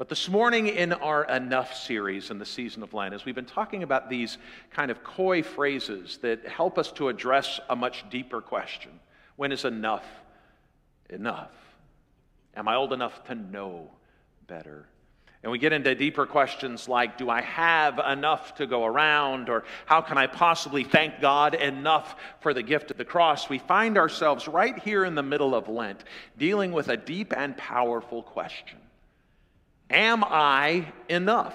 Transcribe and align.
But 0.00 0.08
this 0.08 0.30
morning, 0.30 0.68
in 0.68 0.94
our 0.94 1.24
Enough 1.24 1.74
series 1.74 2.30
in 2.30 2.38
the 2.38 2.46
season 2.46 2.82
of 2.82 2.94
Lent, 2.94 3.12
as 3.12 3.26
we've 3.26 3.34
been 3.34 3.44
talking 3.44 3.82
about 3.82 4.08
these 4.08 4.38
kind 4.70 4.90
of 4.90 5.04
coy 5.04 5.42
phrases 5.42 6.18
that 6.22 6.48
help 6.48 6.78
us 6.78 6.90
to 6.92 7.10
address 7.10 7.60
a 7.68 7.76
much 7.76 8.08
deeper 8.08 8.40
question 8.40 8.92
when 9.36 9.52
is 9.52 9.66
enough 9.66 10.06
enough? 11.10 11.52
Am 12.56 12.66
I 12.66 12.76
old 12.76 12.94
enough 12.94 13.24
to 13.24 13.34
know 13.34 13.90
better? 14.46 14.86
And 15.42 15.52
we 15.52 15.58
get 15.58 15.74
into 15.74 15.94
deeper 15.94 16.24
questions 16.24 16.88
like 16.88 17.18
Do 17.18 17.28
I 17.28 17.42
have 17.42 17.98
enough 17.98 18.54
to 18.54 18.66
go 18.66 18.86
around? 18.86 19.50
Or 19.50 19.64
how 19.84 20.00
can 20.00 20.16
I 20.16 20.28
possibly 20.28 20.82
thank 20.82 21.20
God 21.20 21.54
enough 21.54 22.16
for 22.40 22.54
the 22.54 22.62
gift 22.62 22.90
of 22.90 22.96
the 22.96 23.04
cross? 23.04 23.50
We 23.50 23.58
find 23.58 23.98
ourselves 23.98 24.48
right 24.48 24.78
here 24.78 25.04
in 25.04 25.14
the 25.14 25.22
middle 25.22 25.54
of 25.54 25.68
Lent 25.68 26.04
dealing 26.38 26.72
with 26.72 26.88
a 26.88 26.96
deep 26.96 27.34
and 27.36 27.54
powerful 27.54 28.22
question 28.22 28.78
Am 29.90 30.24
I 30.24 30.92
enough? 31.08 31.54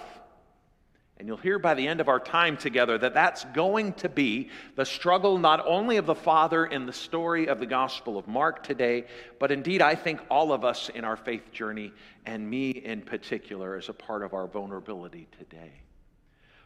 And 1.17 1.30
you'll 1.30 1.38
hear 1.38 1.59
by 1.59 1.75
the 1.75 1.88
end 1.88 2.02
of 2.02 2.09
our 2.09 2.20
time 2.20 2.58
together 2.58 2.98
that 2.98 3.13
that's 3.13 3.45
going 3.45 3.94
to 3.94 4.09
be 4.09 4.49
the 4.75 4.85
struggle 4.85 5.38
not 5.38 5.66
only 5.66 5.95
of 5.95 6.05
the 6.05 6.13
Father 6.13 6.66
in 6.66 6.85
the 6.85 6.94
story 6.94 7.48
of 7.48 7.59
the 7.59 7.66
Gospel 7.66 8.17
of 8.17 8.27
Mark 8.27 8.63
today, 8.63 9.05
but 9.39 9.49
indeed, 9.49 9.81
I 9.81 9.95
think 9.95 10.20
all 10.30 10.52
of 10.52 10.66
us 10.66 10.89
in 10.89 11.05
our 11.05 11.16
faith 11.16 11.53
journey, 11.53 11.94
and 12.25 12.49
me 12.49 12.71
in 12.71 13.02
particular, 13.02 13.77
as 13.77 13.88
a 13.88 13.94
part 13.94 14.23
of 14.23 14.34
our 14.34 14.45
vulnerability 14.45 15.27
today. 15.39 15.72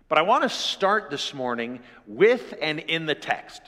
But 0.07 0.17
I 0.17 0.23
want 0.23 0.41
to 0.41 0.49
start 0.49 1.11
this 1.11 1.35
morning 1.35 1.81
with 2.07 2.55
and 2.59 2.79
in 2.79 3.05
the 3.05 3.13
text. 3.13 3.61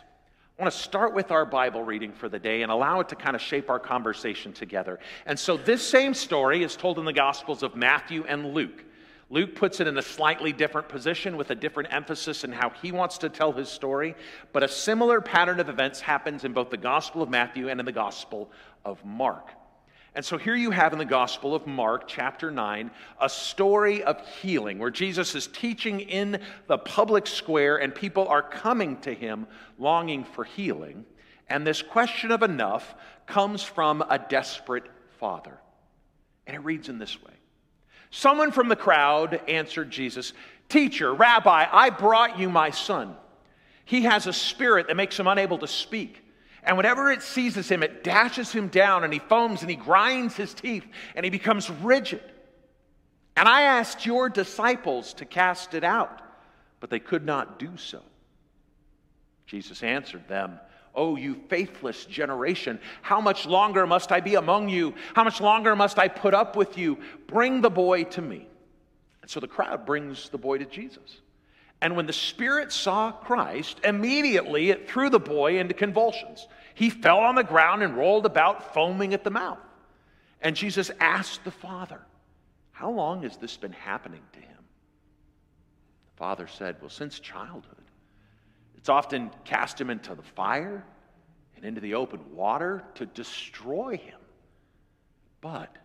I 0.61 0.63
want 0.63 0.75
to 0.75 0.79
start 0.79 1.15
with 1.15 1.31
our 1.31 1.43
Bible 1.43 1.81
reading 1.81 2.11
for 2.11 2.29
the 2.29 2.37
day 2.37 2.61
and 2.61 2.71
allow 2.71 2.99
it 2.99 3.09
to 3.09 3.15
kind 3.15 3.35
of 3.35 3.41
shape 3.41 3.67
our 3.71 3.79
conversation 3.79 4.53
together. 4.53 4.99
And 5.25 5.39
so, 5.39 5.57
this 5.57 5.81
same 5.81 6.13
story 6.13 6.61
is 6.61 6.75
told 6.75 6.99
in 6.99 7.05
the 7.05 7.11
Gospels 7.11 7.63
of 7.63 7.75
Matthew 7.75 8.25
and 8.27 8.53
Luke. 8.53 8.85
Luke 9.31 9.55
puts 9.55 9.79
it 9.79 9.87
in 9.87 9.97
a 9.97 10.03
slightly 10.03 10.53
different 10.53 10.87
position 10.87 11.35
with 11.35 11.49
a 11.49 11.55
different 11.55 11.91
emphasis 11.91 12.43
in 12.43 12.51
how 12.51 12.69
he 12.79 12.91
wants 12.91 13.17
to 13.17 13.29
tell 13.29 13.51
his 13.51 13.69
story, 13.69 14.13
but 14.53 14.61
a 14.61 14.67
similar 14.67 15.19
pattern 15.19 15.59
of 15.59 15.67
events 15.67 15.99
happens 15.99 16.43
in 16.43 16.53
both 16.53 16.69
the 16.69 16.77
Gospel 16.77 17.23
of 17.23 17.29
Matthew 17.31 17.67
and 17.67 17.79
in 17.79 17.85
the 17.87 17.91
Gospel 17.91 18.51
of 18.85 19.03
Mark. 19.03 19.49
And 20.13 20.25
so 20.25 20.37
here 20.37 20.55
you 20.55 20.71
have 20.71 20.91
in 20.91 20.99
the 20.99 21.05
Gospel 21.05 21.55
of 21.55 21.65
Mark, 21.65 22.05
chapter 22.05 22.51
9, 22.51 22.91
a 23.21 23.29
story 23.29 24.03
of 24.03 24.19
healing 24.41 24.77
where 24.77 24.91
Jesus 24.91 25.35
is 25.35 25.47
teaching 25.47 26.01
in 26.01 26.41
the 26.67 26.77
public 26.77 27.25
square 27.25 27.77
and 27.77 27.95
people 27.95 28.27
are 28.27 28.41
coming 28.41 28.97
to 29.01 29.13
him 29.13 29.47
longing 29.79 30.25
for 30.25 30.43
healing. 30.43 31.05
And 31.47 31.65
this 31.65 31.81
question 31.81 32.31
of 32.31 32.43
enough 32.43 32.93
comes 33.25 33.63
from 33.63 34.03
a 34.09 34.19
desperate 34.19 34.83
father. 35.17 35.57
And 36.45 36.55
it 36.57 36.59
reads 36.59 36.89
in 36.89 36.99
this 36.99 37.21
way 37.23 37.33
Someone 38.09 38.51
from 38.51 38.67
the 38.67 38.75
crowd 38.75 39.39
answered 39.47 39.91
Jesus, 39.91 40.33
Teacher, 40.67 41.13
Rabbi, 41.13 41.67
I 41.71 41.89
brought 41.89 42.37
you 42.37 42.49
my 42.49 42.71
son. 42.71 43.15
He 43.85 44.01
has 44.01 44.27
a 44.27 44.33
spirit 44.33 44.87
that 44.87 44.95
makes 44.95 45.17
him 45.17 45.27
unable 45.27 45.57
to 45.59 45.67
speak. 45.67 46.21
And 46.63 46.77
whenever 46.77 47.11
it 47.11 47.23
seizes 47.23 47.69
him, 47.69 47.81
it 47.81 48.03
dashes 48.03 48.51
him 48.51 48.67
down 48.67 49.03
and 49.03 49.11
he 49.11 49.19
foams 49.19 49.61
and 49.61 49.69
he 49.69 49.75
grinds 49.75 50.35
his 50.35 50.53
teeth 50.53 50.85
and 51.15 51.23
he 51.23 51.29
becomes 51.29 51.69
rigid. 51.69 52.23
And 53.35 53.47
I 53.47 53.63
asked 53.63 54.05
your 54.05 54.29
disciples 54.29 55.13
to 55.15 55.25
cast 55.25 55.73
it 55.73 55.83
out, 55.83 56.21
but 56.79 56.89
they 56.89 56.99
could 56.99 57.25
not 57.25 57.57
do 57.57 57.77
so. 57.77 58.01
Jesus 59.47 59.81
answered 59.83 60.27
them, 60.27 60.59
Oh, 60.93 61.15
you 61.15 61.35
faithless 61.47 62.05
generation, 62.05 62.79
how 63.01 63.21
much 63.21 63.45
longer 63.45 63.87
must 63.87 64.11
I 64.11 64.19
be 64.19 64.35
among 64.35 64.67
you? 64.67 64.93
How 65.15 65.23
much 65.23 65.39
longer 65.39 65.73
must 65.73 65.97
I 65.97 66.09
put 66.09 66.33
up 66.33 66.57
with 66.57 66.77
you? 66.77 66.97
Bring 67.27 67.61
the 67.61 67.69
boy 67.69 68.03
to 68.03 68.21
me. 68.21 68.45
And 69.21 69.31
so 69.31 69.39
the 69.39 69.47
crowd 69.47 69.85
brings 69.85 70.27
the 70.29 70.37
boy 70.37 70.57
to 70.57 70.65
Jesus. 70.65 71.20
And 71.81 71.95
when 71.95 72.05
the 72.05 72.13
spirit 72.13 72.71
saw 72.71 73.11
Christ, 73.11 73.79
immediately 73.83 74.69
it 74.69 74.87
threw 74.87 75.09
the 75.09 75.19
boy 75.19 75.57
into 75.59 75.73
convulsions. 75.73 76.47
He 76.75 76.91
fell 76.91 77.19
on 77.19 77.35
the 77.35 77.43
ground 77.43 77.81
and 77.81 77.97
rolled 77.97 78.25
about, 78.25 78.73
foaming 78.73 79.13
at 79.13 79.23
the 79.23 79.31
mouth. 79.31 79.57
And 80.41 80.55
Jesus 80.55 80.91
asked 80.99 81.43
the 81.43 81.51
father, 81.51 81.99
How 82.71 82.91
long 82.91 83.23
has 83.23 83.37
this 83.37 83.57
been 83.57 83.71
happening 83.71 84.21
to 84.33 84.39
him? 84.39 84.57
The 86.13 86.17
father 86.17 86.47
said, 86.47 86.77
Well, 86.81 86.89
since 86.89 87.19
childhood. 87.19 87.75
It's 88.77 88.89
often 88.89 89.29
cast 89.43 89.79
him 89.79 89.91
into 89.91 90.15
the 90.15 90.23
fire 90.23 90.83
and 91.55 91.65
into 91.65 91.81
the 91.81 91.95
open 91.95 92.19
water 92.33 92.83
to 92.95 93.05
destroy 93.05 93.97
him. 93.97 94.17
But 95.39 95.75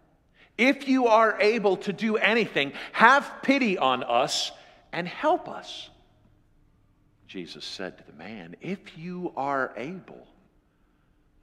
if 0.56 0.88
you 0.88 1.08
are 1.08 1.38
able 1.40 1.76
to 1.78 1.92
do 1.92 2.16
anything, 2.16 2.72
have 2.92 3.30
pity 3.42 3.76
on 3.76 4.02
us 4.02 4.50
and 4.96 5.06
help 5.06 5.46
us. 5.46 5.90
Jesus 7.28 7.66
said 7.66 7.98
to 7.98 8.04
the 8.04 8.14
man, 8.14 8.56
If 8.62 8.96
you 8.96 9.30
are 9.36 9.74
able, 9.76 10.26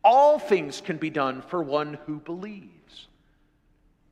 all 0.03 0.39
things 0.39 0.81
can 0.81 0.97
be 0.97 1.11
done 1.11 1.43
for 1.43 1.61
one 1.61 1.99
who 2.07 2.19
believes. 2.19 3.07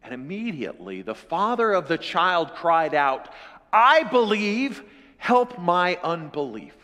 And 0.03 0.13
immediately 0.13 1.01
the 1.01 1.16
father 1.16 1.74
of 1.74 1.88
the 1.88 1.97
child 1.97 2.53
cried 2.53 2.94
out, 2.94 3.34
I 3.74 4.03
believe, 4.03 4.84
help 5.18 5.57
my 5.57 5.97
unbelief. 6.03 6.75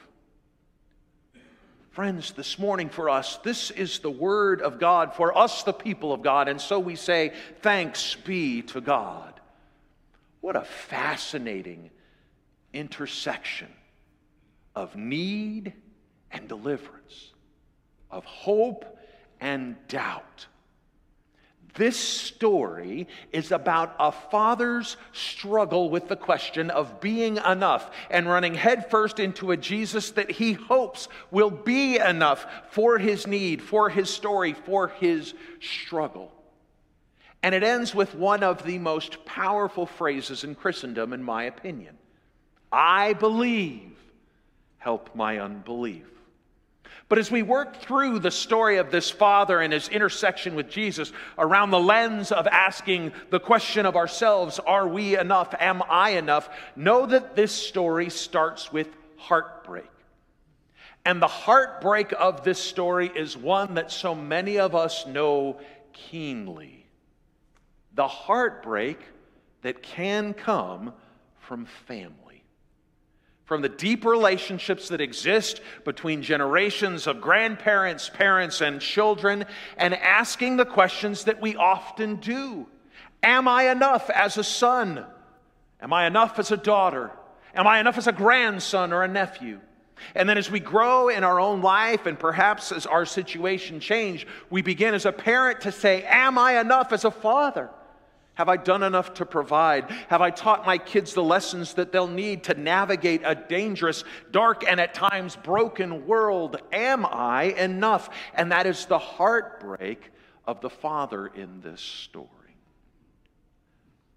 Friends, 1.92 2.32
this 2.32 2.58
morning 2.58 2.90
for 2.90 3.08
us, 3.08 3.38
this 3.44 3.70
is 3.70 4.00
the 4.00 4.10
word 4.10 4.62
of 4.62 4.80
God 4.80 5.14
for 5.14 5.38
us, 5.38 5.62
the 5.62 5.74
people 5.74 6.12
of 6.12 6.24
God. 6.24 6.48
And 6.48 6.60
so 6.60 6.80
we 6.80 6.96
say, 6.96 7.34
Thanks 7.62 8.16
be 8.16 8.64
to 8.64 8.82
God. 8.82 9.40
What 10.42 10.56
a 10.56 10.64
fascinating 10.64 11.92
intersection 12.78 13.68
of 14.76 14.96
need 14.96 15.74
and 16.32 16.48
deliverance, 16.48 17.34
of 18.12 18.24
hope 18.26 18.98
and 19.42 19.76
doubt. 19.88 20.46
This 21.74 21.98
story 21.98 23.08
is 23.32 23.52
about 23.52 23.96
a 24.00 24.12
father's 24.12 24.98
struggle 25.14 25.90
with 25.90 26.08
the 26.08 26.16
question 26.16 26.72
of 26.72 27.02
being 27.02 27.38
enough 27.38 27.92
and 28.10 28.28
running 28.28 28.56
headfirst 28.56 29.20
into 29.20 29.52
a 29.52 29.58
Jesus 29.58 30.12
that 30.12 30.32
he 30.32 30.54
hopes 30.54 31.08
will 31.30 31.52
be 31.52 31.98
enough 31.98 32.48
for 32.72 32.98
his 32.98 33.28
need, 33.28 33.62
for 33.62 33.90
his 33.90 34.10
story, 34.10 34.54
for 34.54 34.88
his 34.88 35.36
struggle. 35.60 36.32
And 37.44 37.54
it 37.54 37.64
ends 37.64 37.94
with 37.94 38.16
one 38.16 38.42
of 38.42 38.64
the 38.64 38.80
most 38.80 39.24
powerful 39.26 39.86
phrases 39.86 40.44
in 40.44 40.56
Christendom, 40.56 41.14
in 41.14 41.24
my 41.24 41.44
opinion 41.44 41.98
I 42.72 43.14
believe, 43.14 43.96
help 44.78 45.16
my 45.16 45.40
unbelief. 45.40 46.06
But 47.10 47.20
as 47.20 47.32
we 47.32 47.42
work 47.42 47.78
through 47.78 48.20
the 48.20 48.32
story 48.32 48.78
of 48.78 48.92
this 48.92 49.10
father 49.10 49.62
and 49.62 49.72
his 49.72 49.88
intersection 49.88 50.56
with 50.56 50.70
Jesus 50.70 51.14
around 51.38 51.72
the 51.72 51.80
lens 51.80 52.34
of 52.34 52.48
asking 52.48 53.14
the 53.30 53.40
question 53.40 53.86
of 53.86 53.96
ourselves, 53.96 54.60
are 54.60 54.88
we 54.88 55.18
enough? 55.18 55.54
Am 55.58 55.82
I 55.90 56.12
enough? 56.12 56.50
Know 56.76 57.06
that 57.06 57.36
this 57.36 57.54
story 57.54 58.10
starts 58.10 58.74
with 58.74 58.90
heartbreak. 59.16 59.90
And 61.06 61.22
the 61.22 61.28
heartbreak 61.28 62.12
of 62.12 62.44
this 62.44 62.62
story 62.62 63.10
is 63.16 63.38
one 63.38 63.76
that 63.76 63.90
so 63.90 64.14
many 64.14 64.60
of 64.60 64.76
us 64.76 65.08
know 65.08 65.62
keenly. 65.94 66.86
The 67.96 68.10
heartbreak 68.10 69.00
that 69.62 69.82
can 69.82 70.34
come 70.34 70.94
from 71.40 71.68
family 71.88 72.27
from 73.48 73.62
the 73.62 73.70
deep 73.70 74.04
relationships 74.04 74.90
that 74.90 75.00
exist 75.00 75.62
between 75.86 76.22
generations 76.22 77.08
of 77.08 77.22
grandparents, 77.22 78.10
parents, 78.10 78.60
and 78.60 78.82
children, 78.82 79.46
and 79.78 79.96
asking 79.96 80.58
the 80.58 80.66
questions 80.66 81.24
that 81.24 81.42
we 81.42 81.56
often 81.56 82.18
do 82.18 82.68
Am 83.24 83.48
I 83.48 83.72
enough 83.72 84.10
as 84.12 84.38
a 84.38 84.44
son? 84.44 85.04
Am 85.82 85.94
I 85.94 86.06
enough 86.06 86.38
as 86.38 86.52
a 86.52 86.58
daughter? 86.58 87.10
Am 87.56 87.66
I 87.66 87.80
enough 87.80 87.98
as 87.98 88.06
a 88.06 88.12
grandson 88.12 88.94
or 88.94 89.04
a 89.04 89.08
nephew? 89.08 89.60
And 90.14 90.28
then 90.28 90.38
as 90.38 90.52
we 90.52 90.60
grow 90.60 91.08
in 91.08 91.24
our 91.24 91.40
own 91.40 91.62
life 91.62 92.06
and 92.06 92.20
perhaps 92.20 92.72
as 92.72 92.86
our 92.86 93.06
situation 93.06 93.80
change, 93.80 94.28
we 94.50 94.62
begin 94.62 94.94
as 94.94 95.06
a 95.06 95.12
parent 95.12 95.62
to 95.62 95.72
say, 95.72 96.04
Am 96.04 96.38
I 96.38 96.60
enough 96.60 96.92
as 96.92 97.06
a 97.06 97.12
father? 97.12 97.70
Have 98.38 98.50
I 98.50 98.58
done 98.58 98.84
enough 98.84 99.16
to 99.16 99.26
provide? 99.26 99.90
Have 100.10 100.22
I 100.22 100.30
taught 100.30 100.64
my 100.64 100.78
kids 100.78 101.16
the 101.16 101.24
lessons 101.24 101.74
that 101.74 101.92
they'll 101.92 102.08
need 102.08 102.44
to 102.44 102.54
navigate 102.54 103.24
a 103.26 103.34
dangerous, 103.34 104.04
dark, 104.30 104.64
and 104.64 104.80
at 104.80 104.94
times 104.94 105.36
broken 105.36 106.06
world? 106.06 106.62
Am 106.72 107.04
I 107.04 107.46
enough? 107.58 108.12
And 108.36 108.52
that 108.52 108.68
is 108.68 108.86
the 108.86 109.00
heartbreak 109.00 110.12
of 110.46 110.62
the 110.62 110.70
father 110.70 111.26
in 111.26 111.62
this 111.62 111.82
story. 111.82 112.30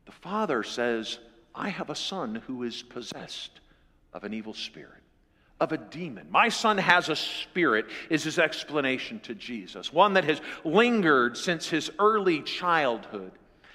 The 0.05 0.13
father 0.13 0.65
says, 0.65 1.19
I 1.55 1.71
have 1.71 1.89
a 1.89 1.95
son 1.95 2.43
who 2.47 2.65
is 2.65 2.83
possessed 2.83 3.61
of 4.13 4.25
an 4.25 4.35
evil 4.35 4.53
spirit 4.53 5.01
of 5.61 5.73
a 5.73 5.79
demon. 5.79 6.27
My 6.31 6.49
son 6.51 6.77
has 6.79 7.09
a 7.09 7.17
spirit, 7.17 7.87
is 8.09 8.25
his 8.25 8.39
explanation 8.39 9.21
to 9.21 9.35
Jesus, 9.35 9.93
one 9.93 10.15
that 10.15 10.25
has 10.25 10.41
lingered 10.65 11.37
since 11.37 11.69
his 11.69 11.91
early 11.99 12.43
childhood. 12.43 13.33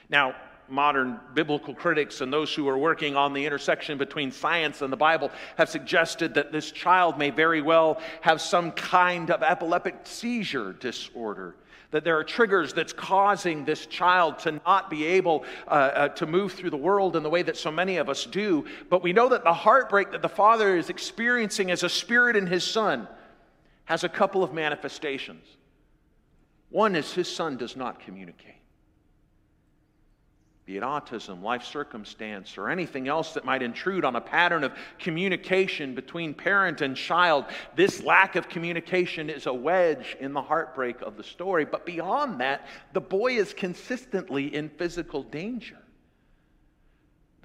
Now, 0.10 0.36
modern 0.70 1.20
biblical 1.34 1.74
critics 1.74 2.22
and 2.22 2.32
those 2.32 2.54
who 2.54 2.68
are 2.68 2.78
working 2.78 3.16
on 3.16 3.34
the 3.34 3.46
intersection 3.46 3.98
between 3.98 4.32
science 4.32 4.82
and 4.82 4.92
the 4.92 4.98
Bible 4.98 5.32
have 5.58 5.70
suggested 5.70 6.34
that 6.34 6.52
this 6.52 6.72
child 6.72 7.18
may 7.18 7.30
very 7.30 7.62
well 7.62 8.02
have 8.22 8.42
some 8.42 8.72
kind 8.72 9.32
of 9.32 9.44
epileptic 9.44 9.96
seizure 10.04 10.74
disorder. 10.74 11.56
That 11.92 12.04
there 12.04 12.18
are 12.18 12.24
triggers 12.24 12.74
that's 12.74 12.94
causing 12.94 13.64
this 13.64 13.86
child 13.86 14.40
to 14.40 14.60
not 14.66 14.90
be 14.90 15.06
able 15.06 15.46
uh, 15.68 15.70
uh, 15.70 16.08
to 16.10 16.26
move 16.26 16.54
through 16.54 16.72
the 16.72 16.78
world 16.78 17.16
in 17.16 17.24
the 17.24 17.30
way 17.30 17.44
that 17.44 17.56
so 17.56 17.72
many 17.72 17.98
of 17.98 18.10
us 18.10 18.26
do. 18.26 18.66
But 18.90 19.04
we 19.04 19.14
know 19.14 19.30
that 19.30 19.44
the 19.44 19.54
heartbreak 19.54 20.12
that 20.12 20.22
the 20.22 20.30
father 20.30 20.76
is 20.76 20.90
experiencing 20.90 21.72
as 21.72 21.84
a 21.84 21.90
spirit 21.90 22.36
in 22.36 22.48
his 22.48 22.64
son 22.64 23.08
has 23.86 24.04
a 24.04 24.10
couple 24.10 24.44
of 24.44 24.52
manifestations. 24.52 25.46
One 26.70 26.96
is 26.96 27.14
his 27.14 27.34
son 27.34 27.56
does 27.56 27.78
not 27.78 28.00
communicate 28.02 28.56
be 30.66 30.78
it 30.78 30.84
autism, 30.84 31.44
life 31.44 31.64
circumstance, 31.64 32.58
or 32.58 32.70
anything 32.70 33.08
else 33.08 33.34
that 33.34 33.46
might 33.46 33.62
intrude 33.62 34.04
on 34.04 34.16
a 34.16 34.22
pattern 34.22 34.64
of 34.64 34.74
communication 34.98 35.94
between 35.94 36.34
parent 36.34 36.82
and 36.82 36.98
child, 36.98 37.46
this 37.76 38.02
lack 38.02 38.36
of 38.36 38.50
communication 38.50 39.30
is 39.30 39.46
a 39.46 39.54
wedge 39.54 40.18
in 40.20 40.34
the 40.34 40.42
heartbreak 40.42 41.02
of 41.02 41.18
the 41.18 41.24
story. 41.24 41.66
But 41.66 41.86
beyond 41.86 42.42
that, 42.42 42.66
the 42.94 43.02
boy 43.02 43.34
is 43.34 43.54
consistently 43.54 44.56
in 44.56 44.70
physical 44.70 45.22
danger. 45.22 45.78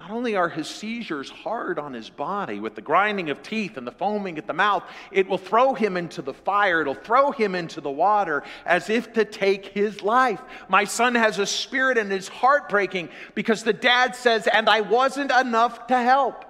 Not 0.01 0.09
only 0.09 0.35
are 0.35 0.49
his 0.49 0.67
seizures 0.67 1.29
hard 1.29 1.77
on 1.77 1.93
his 1.93 2.09
body 2.09 2.59
with 2.59 2.73
the 2.73 2.81
grinding 2.81 3.29
of 3.29 3.43
teeth 3.43 3.77
and 3.77 3.85
the 3.85 3.91
foaming 3.91 4.39
at 4.39 4.47
the 4.47 4.53
mouth, 4.53 4.83
it 5.11 5.29
will 5.29 5.37
throw 5.37 5.75
him 5.75 5.95
into 5.95 6.23
the 6.23 6.33
fire. 6.33 6.81
It'll 6.81 6.95
throw 6.95 7.31
him 7.31 7.53
into 7.53 7.81
the 7.81 7.91
water 7.91 8.41
as 8.65 8.89
if 8.89 9.13
to 9.13 9.25
take 9.25 9.67
his 9.67 10.01
life. 10.01 10.41
My 10.67 10.85
son 10.85 11.13
has 11.13 11.37
a 11.37 11.45
spirit 11.45 11.99
and 11.99 12.11
it's 12.11 12.27
heartbreaking 12.27 13.09
because 13.35 13.61
the 13.61 13.73
dad 13.73 14.15
says, 14.15 14.47
And 14.47 14.67
I 14.67 14.81
wasn't 14.81 15.31
enough 15.31 15.85
to 15.87 15.97
help. 15.99 16.45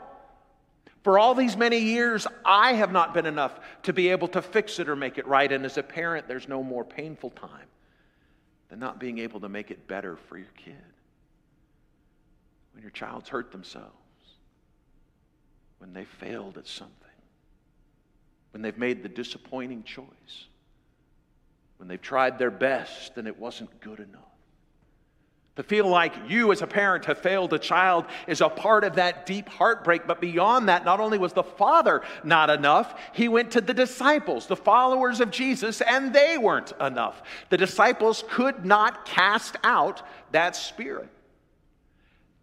For 1.04 1.20
all 1.20 1.36
these 1.36 1.58
many 1.58 1.80
years, 1.80 2.28
I 2.46 2.72
have 2.74 2.94
not 2.94 3.14
been 3.14 3.26
enough 3.26 3.60
to 3.84 3.92
be 3.92 4.10
able 4.10 4.30
to 4.30 4.42
fix 4.42 4.80
it 4.80 4.88
or 4.88 4.96
make 4.96 5.18
it 5.18 5.28
right. 5.28 5.52
And 5.52 5.66
as 5.66 5.78
a 5.78 5.84
parent, 5.84 6.26
there's 6.26 6.48
no 6.48 6.64
more 6.64 6.86
painful 6.86 7.32
time 7.32 7.68
than 8.70 8.80
not 8.80 8.98
being 8.98 9.20
able 9.20 9.42
to 9.42 9.50
make 9.50 9.72
it 9.72 9.90
better 9.90 10.16
for 10.16 10.38
your 10.38 10.48
kid 10.56 10.76
when 12.74 12.82
your 12.82 12.92
child's 12.92 13.30
hurt 13.30 13.52
themselves, 13.52 13.88
when 15.80 15.94
they 15.94 16.06
failed 16.06 16.58
at 16.58 16.68
something, 16.68 16.96
when 18.52 18.62
they've 18.62 18.78
made 18.78 19.04
the 19.04 19.10
disappointing 19.10 19.84
choice, 19.84 20.48
when 21.78 21.88
they've 21.88 22.02
tried 22.02 22.38
their 22.38 22.52
best 22.52 23.18
and 23.18 23.28
it 23.28 23.40
wasn't 23.40 23.80
good 23.82 24.00
enough. 24.00 24.22
To 25.58 25.64
feel 25.64 25.88
like 25.88 26.14
you, 26.30 26.52
as 26.54 26.62
a 26.62 26.68
parent, 26.68 27.06
have 27.06 27.18
failed 27.18 27.52
a 27.52 27.60
child 27.60 28.06
is 28.26 28.40
a 28.40 28.48
part 28.48 28.86
of 28.86 28.96
that 28.96 29.26
deep 29.26 29.50
heartbreak. 29.50 30.08
But 30.08 30.22
beyond 30.22 30.70
that, 30.70 30.86
not 30.86 31.02
only 31.02 31.18
was 31.18 31.34
the 31.34 31.44
father 31.44 32.04
not 32.24 32.50
enough, 32.50 32.98
he 33.14 33.28
went 33.28 33.52
to 33.52 33.62
the 33.62 33.74
disciples, 33.74 34.48
the 34.48 34.56
followers 34.56 35.20
of 35.20 35.30
Jesus, 35.30 35.82
and 35.82 36.14
they 36.14 36.38
weren't 36.38 36.72
enough. 36.80 37.22
The 37.50 37.58
disciples 37.58 38.24
could 38.30 38.66
not 38.66 39.06
cast 39.06 39.58
out 39.64 40.04
that 40.32 40.56
spirit. 40.56 41.10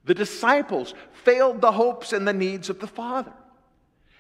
The 0.09 0.15
disciples 0.15 0.95
failed 1.23 1.61
the 1.61 1.71
hopes 1.71 2.15
and 2.15 2.27
the 2.27 2.33
needs 2.33 2.71
of 2.71 2.81
the 2.81 2.87
Father. 2.87 3.35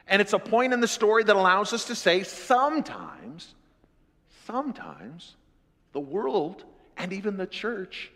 And 0.06 0.20
it's 0.20 0.34
a 0.34 0.38
point 0.38 0.74
in 0.74 0.80
the 0.80 0.86
story 0.86 1.24
that 1.24 1.34
allows 1.34 1.72
us 1.72 1.86
to 1.86 1.94
say 1.94 2.24
sometimes, 2.24 3.54
sometimes 4.46 5.34
the 5.94 6.00
world 6.00 6.64
and 6.98 7.14
even 7.14 7.38
the 7.38 7.46
church 7.46 8.10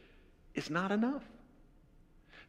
is 0.55 0.69
not 0.69 0.93
enough. 0.93 1.23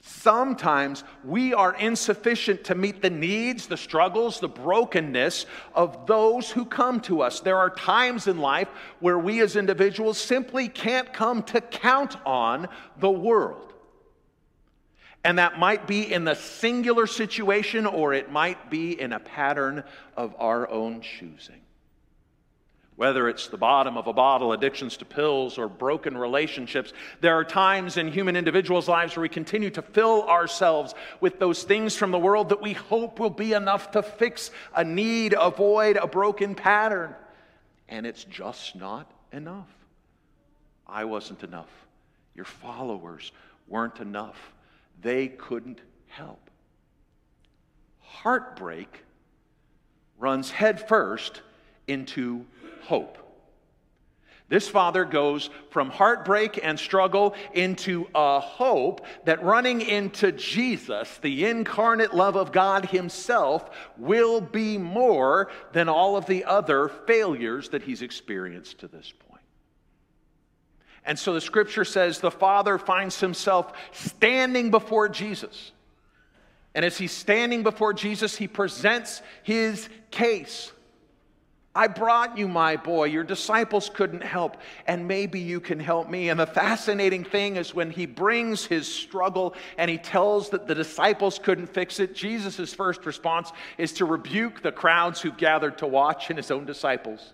Sometimes 0.01 1.05
we 1.23 1.53
are 1.53 1.73
insufficient 1.73 2.65
to 2.65 2.75
meet 2.75 3.01
the 3.01 3.09
needs, 3.09 3.67
the 3.67 3.77
struggles, 3.77 4.41
the 4.41 4.49
brokenness 4.49 5.45
of 5.73 6.05
those 6.05 6.51
who 6.51 6.65
come 6.65 6.99
to 7.01 7.21
us. 7.21 7.39
There 7.39 7.59
are 7.59 7.69
times 7.69 8.27
in 8.27 8.39
life 8.39 8.67
where 8.99 9.17
we 9.17 9.39
as 9.39 9.55
individuals 9.55 10.17
simply 10.17 10.67
can't 10.67 11.13
come 11.13 11.43
to 11.43 11.61
count 11.61 12.17
on 12.25 12.67
the 12.99 13.09
world. 13.09 13.72
And 15.23 15.39
that 15.39 15.57
might 15.57 15.87
be 15.87 16.11
in 16.11 16.25
the 16.25 16.35
singular 16.35 17.07
situation 17.07 17.85
or 17.85 18.13
it 18.13 18.31
might 18.31 18.69
be 18.69 18.99
in 18.99 19.13
a 19.13 19.19
pattern 19.19 19.83
of 20.17 20.35
our 20.37 20.69
own 20.69 21.01
choosing. 21.01 21.61
Whether 22.95 23.27
it's 23.27 23.47
the 23.47 23.57
bottom 23.57 23.97
of 23.97 24.05
a 24.05 24.13
bottle, 24.13 24.53
addictions 24.53 24.97
to 24.97 25.05
pills, 25.05 25.57
or 25.57 25.67
broken 25.67 26.15
relationships, 26.15 26.93
there 27.21 27.33
are 27.33 27.43
times 27.43 27.97
in 27.97 28.11
human 28.11 28.35
individuals' 28.35 28.87
lives 28.87 29.15
where 29.15 29.23
we 29.23 29.29
continue 29.29 29.71
to 29.71 29.81
fill 29.81 30.27
ourselves 30.27 30.93
with 31.19 31.39
those 31.39 31.63
things 31.63 31.95
from 31.95 32.11
the 32.11 32.19
world 32.19 32.49
that 32.49 32.61
we 32.61 32.73
hope 32.73 33.19
will 33.19 33.31
be 33.31 33.53
enough 33.53 33.91
to 33.91 34.03
fix 34.03 34.51
a 34.75 34.83
need, 34.83 35.33
avoid 35.33 35.97
a 35.97 36.05
broken 36.05 36.53
pattern. 36.53 37.15
And 37.89 38.05
it's 38.05 38.25
just 38.25 38.75
not 38.75 39.09
enough. 39.31 39.69
I 40.85 41.05
wasn't 41.05 41.43
enough. 41.43 41.71
Your 42.35 42.45
followers 42.45 43.31
weren't 43.67 43.99
enough 44.01 44.53
they 45.03 45.27
couldn't 45.27 45.79
help. 46.07 46.49
Heartbreak 47.99 49.03
runs 50.17 50.49
headfirst 50.49 51.41
into 51.87 52.45
hope. 52.83 53.17
This 54.49 54.69
father 54.69 55.03
goes 55.03 55.49
from 55.71 55.89
heartbreak 55.89 56.59
and 56.61 56.77
struggle 56.77 57.33
into 57.53 58.07
a 58.13 58.39
hope 58.39 59.05
that 59.25 59.43
running 59.43 59.81
into 59.81 60.31
Jesus, 60.31 61.17
the 61.23 61.45
incarnate 61.45 62.13
love 62.13 62.35
of 62.35 62.51
God 62.51 62.85
Himself, 62.85 63.69
will 63.97 64.41
be 64.41 64.77
more 64.77 65.49
than 65.71 65.89
all 65.89 66.15
of 66.15 66.27
the 66.27 66.45
other 66.45 66.87
failures 66.87 67.69
that 67.69 67.81
he's 67.81 68.01
experienced 68.01 68.79
to 68.79 68.87
this 68.87 69.11
point. 69.27 69.32
And 71.05 71.19
so 71.19 71.33
the 71.33 71.41
scripture 71.41 71.85
says 71.85 72.19
the 72.19 72.31
Father 72.31 72.77
finds 72.77 73.19
himself 73.19 73.73
standing 73.91 74.71
before 74.71 75.09
Jesus. 75.09 75.71
And 76.75 76.83
as 76.83 76.97
he's 76.97 77.11
standing 77.11 77.63
before 77.63 77.93
Jesus, 77.93 78.35
he 78.35 78.47
presents 78.47 79.21
his 79.43 79.89
case. 80.11 80.71
I 81.75 81.87
brought 81.87 82.37
you, 82.37 82.47
my 82.47 82.75
boy. 82.75 83.05
Your 83.05 83.23
disciples 83.23 83.89
couldn't 83.91 84.21
help, 84.21 84.57
and 84.85 85.07
maybe 85.07 85.39
you 85.39 85.59
can 85.59 85.79
help 85.79 86.07
me. 86.07 86.29
And 86.29 86.39
the 86.39 86.45
fascinating 86.45 87.23
thing 87.23 87.55
is 87.55 87.73
when 87.73 87.89
he 87.89 88.05
brings 88.05 88.63
his 88.65 88.87
struggle 88.87 89.55
and 89.77 89.89
he 89.89 89.97
tells 89.97 90.51
that 90.51 90.67
the 90.67 90.75
disciples 90.75 91.39
couldn't 91.39 91.67
fix 91.67 91.99
it, 91.99 92.13
Jesus' 92.13 92.73
first 92.75 93.05
response 93.07 93.51
is 93.79 93.91
to 93.93 94.05
rebuke 94.05 94.61
the 94.61 94.71
crowds 94.71 95.19
who've 95.19 95.35
gathered 95.35 95.79
to 95.79 95.87
watch 95.87 96.29
and 96.29 96.37
his 96.37 96.51
own 96.51 96.65
disciples. 96.65 97.33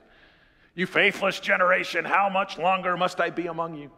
You 0.80 0.86
faithless 0.86 1.42
generation, 1.42 2.06
how 2.06 2.30
much 2.30 2.58
longer 2.58 2.96
must 2.96 3.20
I 3.20 3.32
be 3.32 3.48
among 3.48 3.76
you? 3.76 3.92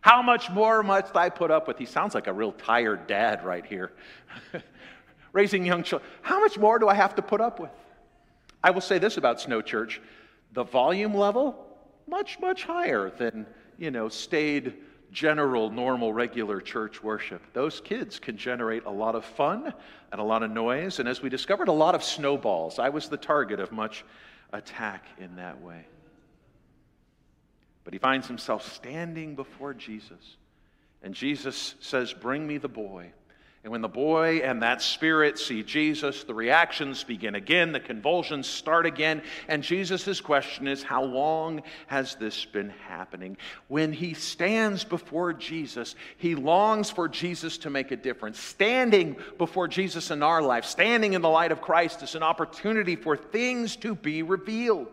How 0.00 0.22
much 0.22 0.48
more 0.48 0.82
must 0.82 1.14
I 1.14 1.28
put 1.28 1.50
up 1.50 1.68
with? 1.68 1.76
He 1.76 1.84
sounds 1.84 2.14
like 2.14 2.28
a 2.28 2.32
real 2.32 2.52
tired 2.52 3.06
dad 3.06 3.44
right 3.44 3.66
here. 3.66 3.92
Raising 5.34 5.66
young 5.66 5.82
children. 5.82 6.10
How 6.22 6.40
much 6.40 6.56
more 6.56 6.78
do 6.78 6.88
I 6.88 6.94
have 6.94 7.14
to 7.16 7.20
put 7.20 7.42
up 7.42 7.60
with? 7.60 7.72
I 8.62 8.70
will 8.70 8.80
say 8.80 8.98
this 8.98 9.18
about 9.18 9.38
Snow 9.38 9.60
Church 9.60 10.00
the 10.54 10.64
volume 10.64 11.14
level, 11.14 11.62
much, 12.08 12.40
much 12.40 12.64
higher 12.64 13.10
than, 13.10 13.44
you 13.76 13.90
know, 13.90 14.08
staid, 14.08 14.72
general, 15.12 15.68
normal, 15.68 16.14
regular 16.14 16.58
church 16.58 17.02
worship. 17.02 17.42
Those 17.52 17.82
kids 17.82 18.18
can 18.18 18.38
generate 18.38 18.86
a 18.86 18.90
lot 18.90 19.14
of 19.14 19.26
fun 19.26 19.74
and 20.10 20.18
a 20.22 20.24
lot 20.24 20.42
of 20.42 20.50
noise. 20.50 21.00
And 21.00 21.06
as 21.06 21.20
we 21.20 21.28
discovered, 21.28 21.68
a 21.68 21.72
lot 21.72 21.94
of 21.94 22.02
snowballs. 22.02 22.78
I 22.78 22.88
was 22.88 23.10
the 23.10 23.18
target 23.18 23.60
of 23.60 23.72
much 23.72 24.06
attack 24.54 25.04
in 25.18 25.36
that 25.36 25.60
way. 25.60 25.84
But 27.84 27.92
he 27.92 27.98
finds 27.98 28.26
himself 28.26 28.72
standing 28.72 29.34
before 29.34 29.74
Jesus. 29.74 30.36
And 31.02 31.14
Jesus 31.14 31.74
says, 31.80 32.12
Bring 32.12 32.46
me 32.46 32.58
the 32.58 32.68
boy. 32.68 33.12
And 33.62 33.70
when 33.70 33.80
the 33.80 33.88
boy 33.88 34.40
and 34.44 34.62
that 34.62 34.82
spirit 34.82 35.38
see 35.38 35.62
Jesus, 35.62 36.24
the 36.24 36.34
reactions 36.34 37.02
begin 37.02 37.34
again, 37.34 37.72
the 37.72 37.80
convulsions 37.80 38.46
start 38.46 38.84
again. 38.84 39.22
And 39.48 39.62
Jesus' 39.62 40.20
question 40.20 40.68
is, 40.68 40.82
How 40.82 41.02
long 41.02 41.62
has 41.86 42.14
this 42.14 42.44
been 42.44 42.68
happening? 42.88 43.38
When 43.68 43.94
he 43.94 44.12
stands 44.12 44.84
before 44.84 45.32
Jesus, 45.32 45.94
he 46.18 46.34
longs 46.34 46.90
for 46.90 47.08
Jesus 47.08 47.56
to 47.58 47.70
make 47.70 47.90
a 47.90 47.96
difference. 47.96 48.38
Standing 48.38 49.16
before 49.38 49.66
Jesus 49.66 50.10
in 50.10 50.22
our 50.22 50.42
life, 50.42 50.66
standing 50.66 51.14
in 51.14 51.22
the 51.22 51.30
light 51.30 51.52
of 51.52 51.62
Christ, 51.62 52.02
is 52.02 52.14
an 52.14 52.22
opportunity 52.22 52.96
for 52.96 53.16
things 53.16 53.76
to 53.76 53.94
be 53.94 54.22
revealed. 54.22 54.88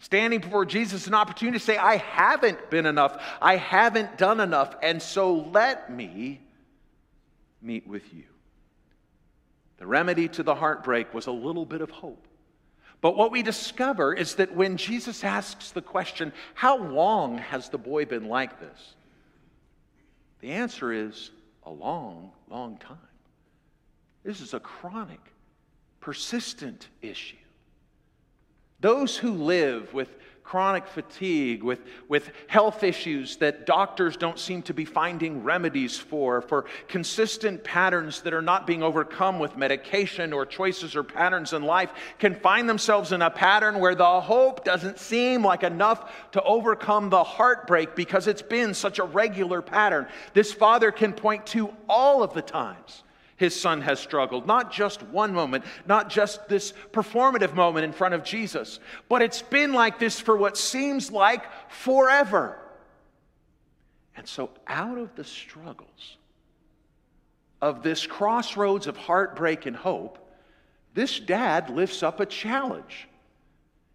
Standing 0.00 0.40
before 0.40 0.64
Jesus 0.64 1.06
an 1.06 1.14
opportunity 1.14 1.58
to 1.58 1.64
say, 1.64 1.76
I 1.76 1.96
haven't 1.96 2.70
been 2.70 2.86
enough. 2.86 3.22
I 3.40 3.56
haven't 3.56 4.18
done 4.18 4.40
enough. 4.40 4.74
And 4.82 5.00
so 5.00 5.34
let 5.52 5.90
me 5.90 6.40
meet 7.62 7.86
with 7.86 8.12
you. 8.12 8.24
The 9.78 9.86
remedy 9.86 10.28
to 10.28 10.42
the 10.42 10.54
heartbreak 10.54 11.12
was 11.12 11.26
a 11.26 11.32
little 11.32 11.66
bit 11.66 11.80
of 11.80 11.90
hope. 11.90 12.26
But 13.00 13.16
what 13.16 13.30
we 13.30 13.42
discover 13.42 14.14
is 14.14 14.36
that 14.36 14.54
when 14.54 14.76
Jesus 14.76 15.22
asks 15.22 15.70
the 15.70 15.82
question, 15.82 16.32
How 16.54 16.78
long 16.78 17.38
has 17.38 17.68
the 17.68 17.78
boy 17.78 18.04
been 18.04 18.28
like 18.28 18.58
this? 18.58 18.94
The 20.40 20.52
answer 20.52 20.92
is 20.92 21.30
a 21.64 21.70
long, 21.70 22.32
long 22.48 22.78
time. 22.78 22.98
This 24.24 24.40
is 24.40 24.54
a 24.54 24.60
chronic, 24.60 25.20
persistent 26.00 26.88
issue. 27.02 27.36
Those 28.80 29.16
who 29.16 29.32
live 29.32 29.92
with 29.94 30.16
chronic 30.46 30.86
fatigue, 30.86 31.64
with, 31.64 31.80
with 32.08 32.30
health 32.46 32.84
issues 32.84 33.36
that 33.38 33.66
doctors 33.66 34.16
don't 34.16 34.38
seem 34.38 34.62
to 34.62 34.72
be 34.72 34.84
finding 34.84 35.42
remedies 35.42 35.98
for, 35.98 36.40
for 36.40 36.66
consistent 36.86 37.64
patterns 37.64 38.22
that 38.22 38.32
are 38.32 38.40
not 38.40 38.64
being 38.64 38.80
overcome 38.80 39.40
with 39.40 39.56
medication 39.56 40.32
or 40.32 40.46
choices 40.46 40.94
or 40.94 41.02
patterns 41.02 41.52
in 41.52 41.64
life, 41.64 41.92
can 42.20 42.32
find 42.32 42.68
themselves 42.68 43.10
in 43.10 43.22
a 43.22 43.30
pattern 43.30 43.80
where 43.80 43.96
the 43.96 44.20
hope 44.20 44.64
doesn't 44.64 45.00
seem 45.00 45.42
like 45.42 45.64
enough 45.64 46.30
to 46.30 46.40
overcome 46.42 47.10
the 47.10 47.24
heartbreak 47.24 47.96
because 47.96 48.28
it's 48.28 48.42
been 48.42 48.72
such 48.72 49.00
a 49.00 49.04
regular 49.04 49.60
pattern. 49.60 50.06
This 50.32 50.52
father 50.52 50.92
can 50.92 51.12
point 51.12 51.44
to 51.48 51.74
all 51.88 52.22
of 52.22 52.34
the 52.34 52.42
times 52.42 53.02
his 53.36 53.58
son 53.58 53.82
has 53.82 54.00
struggled. 54.00 54.46
Not 54.46 54.72
just 54.72 55.02
one 55.02 55.32
moment, 55.32 55.64
not 55.86 56.08
just 56.08 56.48
this 56.48 56.72
performative 56.92 57.54
moment 57.54 57.84
in 57.84 57.92
front 57.92 58.14
of 58.14 58.24
Jesus, 58.24 58.80
but 59.08 59.22
it's 59.22 59.42
been 59.42 59.72
like 59.72 59.98
this 59.98 60.18
for 60.18 60.36
what 60.36 60.56
seems 60.56 61.10
like 61.10 61.44
forever. 61.70 62.58
And 64.16 64.26
so, 64.26 64.50
out 64.66 64.96
of 64.96 65.14
the 65.14 65.24
struggles 65.24 66.16
of 67.60 67.82
this 67.82 68.06
crossroads 68.06 68.86
of 68.86 68.96
heartbreak 68.96 69.66
and 69.66 69.76
hope, 69.76 70.18
this 70.94 71.20
dad 71.20 71.68
lifts 71.68 72.02
up 72.02 72.20
a 72.20 72.26
challenge. 72.26 73.08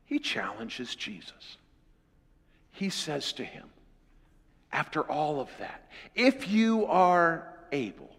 He 0.06 0.20
challenges 0.20 0.94
Jesus. 0.94 1.58
He 2.72 2.90
says 2.90 3.34
to 3.34 3.44
him, 3.44 3.66
after 4.72 5.02
all 5.02 5.40
of 5.40 5.50
that, 5.60 5.90
if 6.16 6.48
you 6.50 6.86
are 6.86 7.58
able, 7.72 8.16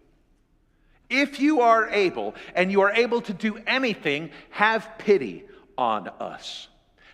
if 1.13 1.39
you 1.39 1.61
are 1.61 1.87
able, 1.89 2.35
and 2.55 2.71
you 2.71 2.81
are 2.81 2.91
able 2.91 3.21
to 3.21 3.33
do 3.33 3.57
anything, 3.67 4.31
have 4.49 4.97
pity 4.97 5.45
on 5.77 6.09
us. 6.19 6.67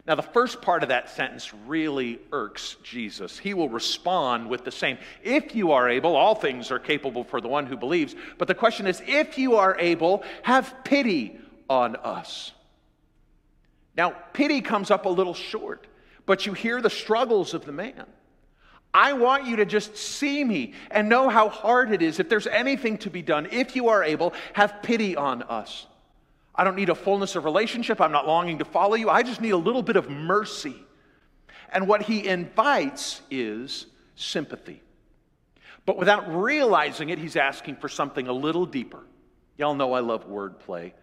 Now, 0.08 0.16
the 0.16 0.24
first 0.24 0.62
part 0.62 0.82
of 0.82 0.90
that 0.90 1.10
sentence 1.10 1.54
really 1.68 2.20
irks 2.32 2.78
Jesus. 2.82 3.38
He 3.38 3.54
will 3.54 3.70
respond 3.70 4.50
with 4.50 4.64
the 4.64 4.72
same. 4.72 4.98
If 5.22 5.54
you 5.54 5.74
are 5.74 5.88
able, 5.88 6.16
all 6.16 6.34
things 6.34 6.72
are 6.72 6.80
capable 6.80 7.24
for 7.24 7.42
the 7.42 7.48
one 7.48 7.68
who 7.68 7.78
believes. 7.78 8.16
But 8.38 8.48
the 8.48 8.56
question 8.56 8.88
is, 8.88 9.04
if 9.06 9.38
you 9.38 9.58
are 9.58 9.78
able, 9.78 10.24
have 10.42 10.74
pity 10.84 11.38
on 11.70 11.96
us. 11.98 12.54
Now, 13.96 14.16
pity 14.34 14.62
comes 14.62 14.90
up 14.90 15.06
a 15.06 15.10
little 15.10 15.36
short, 15.36 15.86
but 16.26 16.46
you 16.46 16.54
hear 16.54 16.82
the 16.82 16.90
struggles 16.90 17.54
of 17.54 17.66
the 17.66 17.74
man. 17.74 18.06
I 18.94 19.14
want 19.14 19.46
you 19.46 19.58
to 19.58 19.66
just 19.66 19.96
see 19.96 20.44
me 20.44 20.74
and 20.90 21.10
know 21.10 21.30
how 21.30 21.50
hard 21.50 21.92
it 21.92 22.02
is. 22.02 22.20
If 22.20 22.28
there's 22.28 22.48
anything 22.48 22.98
to 23.00 23.10
be 23.10 23.22
done, 23.22 23.48
if 23.52 23.76
you 23.76 23.90
are 23.90 24.04
able, 24.04 24.34
have 24.54 24.82
pity 24.82 25.16
on 25.16 25.44
us. 25.44 25.86
I 26.56 26.64
don't 26.64 26.76
need 26.76 26.90
a 26.90 26.96
fullness 26.96 27.36
of 27.36 27.46
relationship. 27.46 28.02
I'm 28.02 28.12
not 28.12 28.28
longing 28.28 28.58
to 28.60 28.66
follow 28.66 28.96
you. 28.96 29.10
I 29.10 29.24
just 29.24 29.42
need 29.42 29.52
a 29.52 29.58
little 29.58 29.84
bit 29.84 29.96
of 29.96 30.10
mercy. 30.10 30.76
And 31.72 31.88
what 31.88 32.02
he 32.02 32.28
invites 32.28 33.22
is 33.30 33.86
sympathy. 34.16 34.82
But 35.86 35.98
without 35.98 36.36
realizing 36.36 37.10
it, 37.10 37.20
he's 37.20 37.36
asking 37.36 37.78
for 37.78 37.90
something 37.90 38.28
a 38.28 38.34
little 38.34 38.66
deeper. 38.66 39.04
Y'all 39.58 39.76
know 39.76 39.94
I 39.94 40.00
love 40.00 40.28
wordplay. 40.28 40.94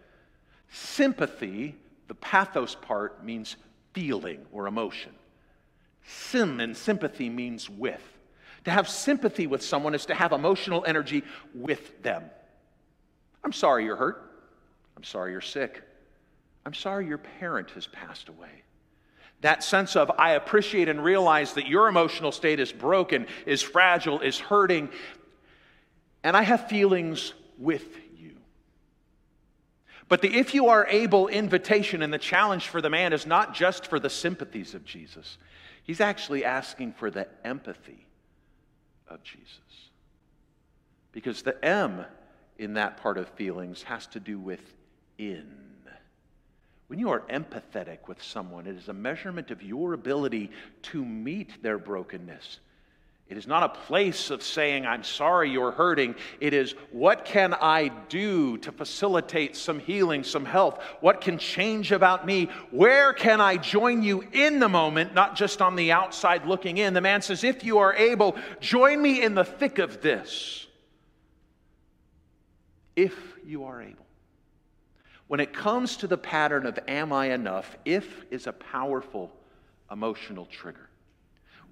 Sympathy, 0.69 1.75
the 2.07 2.15
pathos 2.15 2.75
part, 2.75 3.23
means 3.23 3.55
feeling 3.93 4.45
or 4.51 4.67
emotion. 4.67 5.13
Sim 6.07 6.61
and 6.61 6.75
sympathy 6.75 7.29
means 7.29 7.69
with. 7.69 8.01
To 8.63 8.71
have 8.71 8.87
sympathy 8.87 9.45
with 9.45 9.61
someone 9.61 9.93
is 9.93 10.05
to 10.05 10.15
have 10.15 10.31
emotional 10.31 10.83
energy 10.87 11.23
with 11.53 12.01
them. 12.01 12.23
I'm 13.43 13.51
sorry 13.51 13.83
you're 13.83 13.97
hurt. 13.97 14.31
I'm 14.95 15.03
sorry 15.03 15.33
you're 15.33 15.41
sick. 15.41 15.83
I'm 16.65 16.73
sorry 16.73 17.07
your 17.07 17.17
parent 17.17 17.71
has 17.71 17.87
passed 17.87 18.29
away. 18.29 18.63
That 19.41 19.63
sense 19.63 19.95
of, 19.95 20.09
I 20.17 20.31
appreciate 20.31 20.87
and 20.87 21.03
realize 21.03 21.53
that 21.53 21.67
your 21.67 21.87
emotional 21.87 22.31
state 22.31 22.59
is 22.59 22.71
broken, 22.71 23.27
is 23.45 23.61
fragile, 23.61 24.21
is 24.21 24.39
hurting, 24.39 24.89
and 26.23 26.35
I 26.35 26.41
have 26.41 26.69
feelings 26.69 27.33
with 27.57 27.85
you. 28.17 28.37
But 30.07 30.21
the 30.21 30.33
if 30.33 30.53
you 30.53 30.69
are 30.69 30.87
able 30.87 31.27
invitation 31.27 32.01
and 32.01 32.13
the 32.13 32.17
challenge 32.17 32.67
for 32.69 32.81
the 32.81 32.89
man 32.89 33.11
is 33.11 33.25
not 33.27 33.53
just 33.53 33.87
for 33.87 33.99
the 33.99 34.09
sympathies 34.09 34.73
of 34.73 34.85
Jesus, 34.85 35.37
He's 35.87 36.01
actually 36.01 36.43
asking 36.43 36.93
for 36.93 37.09
the 37.09 37.27
empathy 37.45 38.05
of 39.07 39.23
Jesus. 39.23 39.47
Because 41.13 41.41
the 41.41 41.63
M 41.65 42.05
in 42.57 42.73
that 42.73 42.97
part 42.97 43.17
of 43.17 43.29
feelings 43.29 43.83
has 43.83 44.05
to 44.07 44.19
do 44.19 44.37
with 44.37 44.61
in. 45.17 45.47
When 46.87 46.99
you 46.99 47.09
are 47.09 47.21
empathetic 47.21 48.07
with 48.07 48.21
someone, 48.21 48.67
it 48.67 48.75
is 48.75 48.89
a 48.89 48.93
measurement 48.93 49.49
of 49.49 49.63
your 49.63 49.93
ability 49.93 50.51
to 50.83 51.03
meet 51.03 51.63
their 51.63 51.77
brokenness 51.77 52.59
it 53.29 53.35
is 53.35 53.45
not 53.45 53.63
a 53.63 53.69
place 53.69 54.29
of 54.29 54.41
saying, 54.41 54.85
I'm 54.85 55.03
sorry 55.03 55.51
you're 55.51 55.71
hurting. 55.71 56.15
It 56.39 56.53
is, 56.53 56.75
what 56.91 57.25
can 57.25 57.53
I 57.53 57.89
do 58.07 58.57
to 58.59 58.71
facilitate 58.71 59.57
some 59.57 59.79
healing, 59.79 60.23
some 60.23 60.45
health? 60.45 60.81
What 61.01 61.19
can 61.19 61.37
change 61.37 61.91
about 61.91 62.25
me? 62.25 62.49
Where 62.71 63.11
can 63.11 63.41
I 63.41 63.57
join 63.57 64.01
you 64.01 64.23
in 64.31 64.59
the 64.59 64.69
moment, 64.69 65.13
not 65.13 65.35
just 65.35 65.61
on 65.61 65.75
the 65.75 65.91
outside 65.91 66.45
looking 66.45 66.77
in? 66.77 66.93
The 66.93 67.01
man 67.01 67.21
says, 67.21 67.43
If 67.43 67.65
you 67.65 67.79
are 67.79 67.93
able, 67.93 68.37
join 68.61 69.01
me 69.01 69.21
in 69.21 69.35
the 69.35 69.43
thick 69.43 69.77
of 69.77 70.01
this. 70.01 70.65
If 72.95 73.13
you 73.45 73.65
are 73.65 73.81
able. 73.81 74.05
When 75.27 75.41
it 75.41 75.53
comes 75.53 75.97
to 75.97 76.07
the 76.07 76.17
pattern 76.17 76.65
of, 76.65 76.79
Am 76.87 77.11
I 77.11 77.33
enough? 77.33 77.75
If 77.83 78.23
is 78.31 78.47
a 78.47 78.53
powerful 78.53 79.33
emotional 79.91 80.45
trigger. 80.45 80.86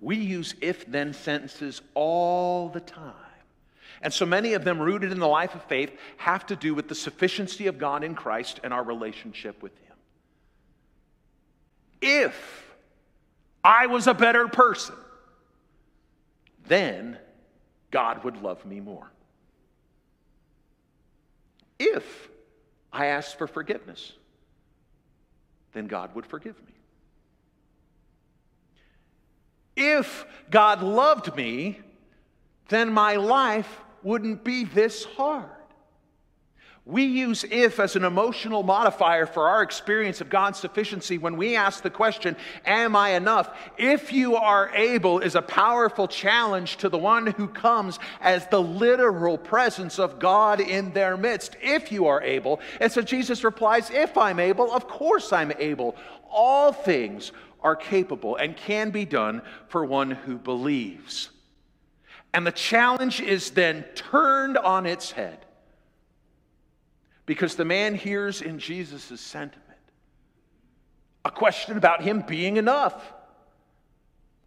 We 0.02 0.18
use 0.18 0.56
if 0.62 0.86
then 0.86 1.14
sentences 1.14 1.82
all 1.94 2.70
the 2.70 2.80
time. 2.80 3.14
And 4.02 4.14
so 4.14 4.26
many 4.26 4.54
of 4.54 4.64
them, 4.64 4.80
rooted 4.80 5.12
in 5.12 5.20
the 5.20 5.28
life 5.28 5.56
of 5.56 5.64
faith, 5.64 5.92
have 6.18 6.46
to 6.48 6.56
do 6.56 6.76
with 6.76 6.88
the 6.88 6.96
sufficiency 6.96 7.68
of 7.68 7.78
God 7.78 8.04
in 8.04 8.14
Christ 8.14 8.60
and 8.64 8.74
our 8.74 8.84
relationship 8.84 9.64
with 9.64 9.76
Him. 9.80 9.96
If 12.02 12.66
I 13.64 13.88
was 13.88 14.06
a 14.06 14.14
better 14.14 14.48
person, 14.48 14.96
then 16.68 17.18
God 17.90 18.24
would 18.24 18.44
love 18.44 18.64
me 18.66 18.80
more. 18.80 19.10
If 21.80 22.30
I 22.94 23.08
asked 23.08 23.38
for 23.38 23.48
forgiveness, 23.48 24.14
then 25.74 25.88
God 25.88 26.14
would 26.14 26.26
forgive 26.26 26.56
me. 26.68 26.75
If 29.76 30.26
God 30.50 30.82
loved 30.82 31.36
me, 31.36 31.80
then 32.70 32.92
my 32.92 33.16
life 33.16 33.80
wouldn't 34.04 34.44
be 34.44 34.64
this 34.64 35.04
hard. 35.04 35.50
We 36.88 37.06
use 37.06 37.44
if 37.50 37.80
as 37.80 37.96
an 37.96 38.04
emotional 38.04 38.62
modifier 38.62 39.26
for 39.26 39.50
our 39.50 39.64
experience 39.64 40.22
of 40.22 40.30
God's 40.30 40.60
sufficiency 40.60 41.18
when 41.18 41.36
we 41.36 41.56
ask 41.56 41.82
the 41.82 41.90
question, 41.90 42.36
Am 42.64 42.96
I 42.96 43.12
enough? 43.12 43.50
If 43.76 44.14
you 44.14 44.36
are 44.36 44.70
able 44.70 45.18
is 45.18 45.34
a 45.34 45.42
powerful 45.42 46.08
challenge 46.08 46.78
to 46.78 46.90
the 46.90 46.98
one 47.00 47.26
who 47.26 47.48
comes 47.48 47.98
as 48.22 48.46
the 48.48 48.62
literal 48.62 49.36
presence 49.36 49.98
of 49.98 50.20
God 50.20 50.62
in 50.62 50.94
their 50.94 51.18
midst. 51.18 51.58
If 51.60 51.92
you 51.92 52.06
are 52.06 52.22
able. 52.22 52.60
And 52.80 52.92
so 52.92 53.02
Jesus 53.02 53.44
replies, 53.44 53.90
If 53.90 54.16
I'm 54.16 54.40
able, 54.40 54.72
of 54.72 54.88
course 54.88 55.34
I'm 55.34 55.54
able. 55.58 55.96
All 56.30 56.72
things 56.72 57.32
are 57.66 57.76
capable 57.76 58.36
and 58.36 58.56
can 58.56 58.92
be 58.92 59.04
done 59.04 59.42
for 59.68 59.84
one 59.84 60.12
who 60.12 60.38
believes. 60.38 61.32
And 62.32 62.46
the 62.46 62.52
challenge 62.52 63.20
is 63.20 63.52
then 63.52 63.84
turned 63.96 64.58
on 64.58 64.86
its 64.86 65.12
head 65.12 65.46
because 67.26 67.56
the 67.56 67.66
man 67.66 67.96
hears 67.96 68.42
in 68.42 68.60
Jesus' 68.60 69.20
sentiment 69.20 69.66
a 71.26 71.32
question 71.32 71.76
about 71.76 72.04
him 72.04 72.24
being 72.28 72.58
enough 72.58 73.12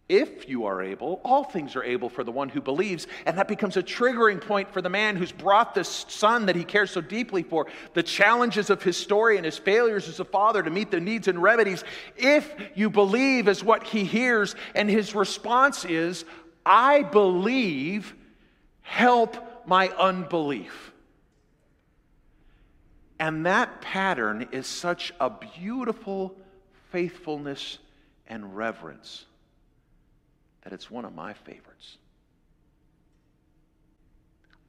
if 0.09 0.49
you 0.49 0.65
are 0.65 0.81
able, 0.81 1.21
all 1.23 1.43
things 1.43 1.75
are 1.75 1.83
able 1.83 2.09
for 2.09 2.23
the 2.23 2.31
one 2.31 2.49
who 2.49 2.61
believes. 2.61 3.05
And 3.27 3.37
that 3.37 3.47
becomes 3.47 3.77
a 3.77 3.83
triggering 3.83 4.41
point 4.41 4.71
for 4.73 4.81
the 4.81 4.89
man 4.89 5.15
who's 5.15 5.31
brought 5.31 5.75
this 5.75 6.05
son 6.09 6.47
that 6.47 6.55
he 6.55 6.63
cares 6.63 6.89
so 6.89 6.99
deeply 6.99 7.43
for, 7.43 7.67
the 7.93 8.01
challenges 8.01 8.71
of 8.71 8.81
his 8.81 8.97
story 8.97 9.37
and 9.37 9.45
his 9.45 9.59
failures 9.59 10.09
as 10.09 10.19
a 10.19 10.25
father 10.25 10.63
to 10.63 10.71
meet 10.71 10.89
the 10.89 10.99
needs 10.99 11.27
and 11.27 11.41
remedies. 11.41 11.83
If 12.17 12.51
you 12.73 12.89
believe, 12.89 13.47
is 13.47 13.63
what 13.63 13.83
he 13.83 14.03
hears. 14.03 14.55
And 14.73 14.89
his 14.89 15.13
response 15.13 15.85
is, 15.85 16.25
I 16.65 17.03
believe, 17.03 18.15
help 18.81 19.37
my 19.67 19.89
unbelief. 19.89 20.91
And 23.19 23.45
that 23.45 23.81
pattern 23.81 24.47
is 24.51 24.65
such 24.65 25.13
a 25.19 25.29
beautiful 25.29 26.35
faithfulness 26.89 27.77
and 28.27 28.57
reverence 28.57 29.25
that 30.69 30.75
it's 30.75 30.91
one 30.91 31.03
of 31.03 31.15
my 31.15 31.33
favorites. 31.33 31.97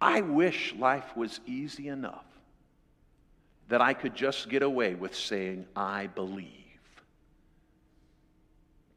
I 0.00 0.22
wish 0.22 0.74
life 0.78 1.14
was 1.14 1.40
easy 1.46 1.88
enough 1.88 2.24
that 3.68 3.82
I 3.82 3.92
could 3.92 4.14
just 4.14 4.48
get 4.48 4.62
away 4.62 4.94
with 4.94 5.14
saying, 5.14 5.66
I 5.76 6.06
believe. 6.06 6.46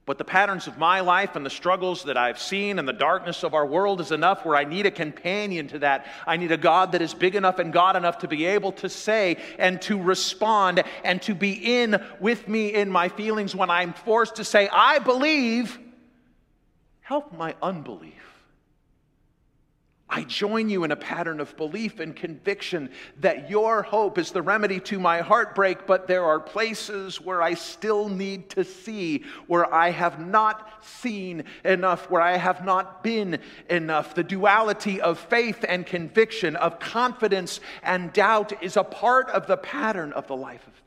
But 0.06 0.18
the 0.18 0.24
patterns 0.24 0.68
of 0.68 0.78
my 0.78 1.02
life 1.02 1.36
and 1.36 1.46
the 1.46 1.50
struggles 1.50 2.06
that 2.06 2.16
I've 2.16 2.40
seen 2.40 2.80
and 2.80 2.88
the 2.88 2.94
darkness 2.94 3.44
of 3.44 3.54
our 3.54 3.66
world 3.66 4.00
is 4.00 4.14
enough 4.14 4.46
where 4.46 4.56
I 4.56 4.64
need 4.64 4.86
a 4.86 4.92
companion 4.92 5.68
to 5.70 5.80
that. 5.80 6.06
I 6.26 6.38
need 6.38 6.54
a 6.54 6.58
God 6.58 6.94
that 6.94 7.02
is 7.02 7.14
big 7.14 7.36
enough 7.36 7.60
and 7.60 7.74
God 7.74 7.98
enough 7.98 8.20
to 8.20 8.30
be 8.30 8.46
able 8.46 8.72
to 8.74 8.88
say 8.88 9.38
and 9.60 9.82
to 9.84 10.02
respond 10.02 10.84
and 11.04 11.22
to 11.24 11.36
be 11.36 11.82
in 11.82 12.02
with 12.22 12.48
me 12.48 12.74
in 12.74 12.90
my 12.90 13.10
feelings 13.10 13.54
when 13.54 13.70
I'm 13.70 13.92
forced 13.92 14.36
to 14.36 14.46
say, 14.46 14.70
I 14.70 15.00
believe. 15.00 15.80
Help 17.04 17.34
my 17.34 17.56
unbelief. 17.62 18.34
I 20.10 20.24
join 20.26 20.70
you 20.70 20.84
in 20.84 20.92
a 20.92 20.96
pattern 20.96 21.40
of 21.40 21.58
belief 21.58 22.00
and 22.00 22.16
conviction 22.16 22.92
that 23.20 23.50
your 23.50 23.82
hope 23.82 24.20
is 24.20 24.32
the 24.32 24.44
remedy 24.44 24.80
to 24.82 25.00
my 25.00 25.22
heartbreak, 25.22 25.88
but 25.88 26.08
there 26.08 26.24
are 26.24 26.40
places 26.40 27.20
where 27.20 27.42
I 27.42 27.56
still 27.56 28.10
need 28.10 28.52
to 28.52 28.64
see, 28.64 29.24
where 29.48 29.74
I 29.74 29.90
have 29.90 30.20
not 30.20 30.84
seen 30.84 31.46
enough, 31.66 32.12
where 32.12 32.22
I 32.22 32.38
have 32.38 32.64
not 32.64 33.04
been 33.04 33.40
enough. 33.72 34.14
The 34.14 34.24
duality 34.24 35.02
of 35.02 35.18
faith 35.18 35.66
and 35.68 35.84
conviction, 35.84 36.56
of 36.58 36.80
confidence 36.80 37.60
and 37.82 38.14
doubt, 38.14 38.62
is 38.62 38.78
a 38.78 38.84
part 38.84 39.30
of 39.32 39.48
the 39.48 39.58
pattern 39.58 40.14
of 40.14 40.28
the 40.28 40.36
life 40.36 40.68
of 40.68 40.83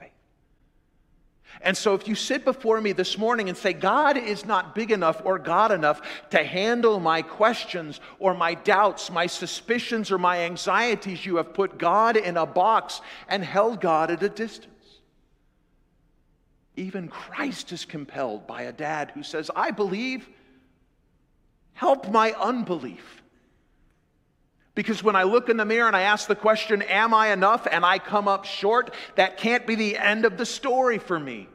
and 1.63 1.77
so, 1.77 1.95
if 1.95 2.07
you 2.07 2.15
sit 2.15 2.45
before 2.45 2.81
me 2.81 2.93
this 2.93 3.17
morning 3.17 3.49
and 3.49 3.57
say, 3.57 3.73
God 3.73 4.19
is 4.19 4.45
not 4.45 4.75
big 4.75 4.91
enough 4.91 5.23
or 5.25 5.39
God 5.39 5.73
enough 5.73 6.03
to 6.31 6.45
handle 6.45 7.01
my 7.01 7.23
questions 7.23 8.01
or 8.19 8.35
my 8.35 8.55
doubts, 8.55 9.11
my 9.11 9.27
suspicions 9.27 10.11
or 10.11 10.19
my 10.19 10.41
anxieties, 10.41 11.25
you 11.25 11.37
have 11.37 11.55
put 11.55 11.79
God 11.79 12.17
in 12.17 12.37
a 12.37 12.47
box 12.47 13.01
and 13.29 13.43
held 13.43 13.81
God 13.81 14.11
at 14.11 14.23
a 14.23 14.29
distance. 14.29 14.73
Even 16.77 17.09
Christ 17.09 17.73
is 17.73 17.87
compelled 17.87 18.47
by 18.47 18.63
a 18.63 18.73
dad 18.73 19.13
who 19.15 19.23
says, 19.23 19.51
I 19.57 19.71
believe, 19.71 20.29
help 21.73 22.11
my 22.11 22.33
unbelief. 22.33 23.16
Because 24.77 25.03
when 25.03 25.17
I 25.17 25.23
look 25.25 25.49
in 25.49 25.57
the 25.57 25.65
mirror 25.65 25.87
and 25.87 25.97
I 25.97 26.03
ask 26.03 26.29
the 26.29 26.37
question, 26.37 26.83
Am 26.83 27.13
I 27.13 27.33
enough? 27.33 27.67
and 27.69 27.85
I 27.85 27.99
come 27.99 28.29
up 28.29 28.45
short, 28.45 28.95
that 29.17 29.39
can't 29.39 29.67
be 29.67 29.75
the 29.75 29.97
end 29.97 30.25
of 30.25 30.37
the 30.37 30.47
story 30.47 30.99
for 30.99 31.19
me. 31.19 31.49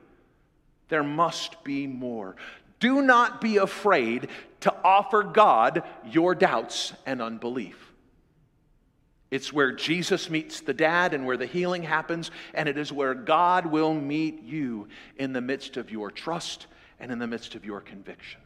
There 0.90 1.04
must 1.04 1.63
be 1.63 1.88
more. 1.88 2.36
Do 2.80 3.01
not 3.01 3.40
be 3.40 3.58
afraid 3.58 4.28
to 4.62 4.75
offer 4.84 5.22
God 5.24 5.84
your 6.04 6.34
doubts 6.34 6.94
and 7.06 7.22
unbelief. 7.22 7.94
It's 9.30 9.54
where 9.54 9.72
Jesus 9.72 10.30
meets 10.30 10.60
the 10.60 10.74
dad 10.74 11.13
and 11.13 11.25
where 11.25 11.38
the 11.38 11.46
healing 11.46 11.84
happens, 11.84 12.32
and 12.56 12.68
it 12.68 12.78
is 12.78 12.92
where 12.92 13.13
God 13.13 13.68
will 13.68 13.94
meet 13.94 14.42
you 14.42 14.88
in 15.16 15.32
the 15.32 15.42
midst 15.42 15.78
of 15.78 15.92
your 15.92 16.10
trust 16.10 16.66
and 17.00 17.12
in 17.12 17.20
the 17.20 17.28
midst 17.28 17.54
of 17.54 17.66
your 17.66 17.82
conviction. 17.82 18.42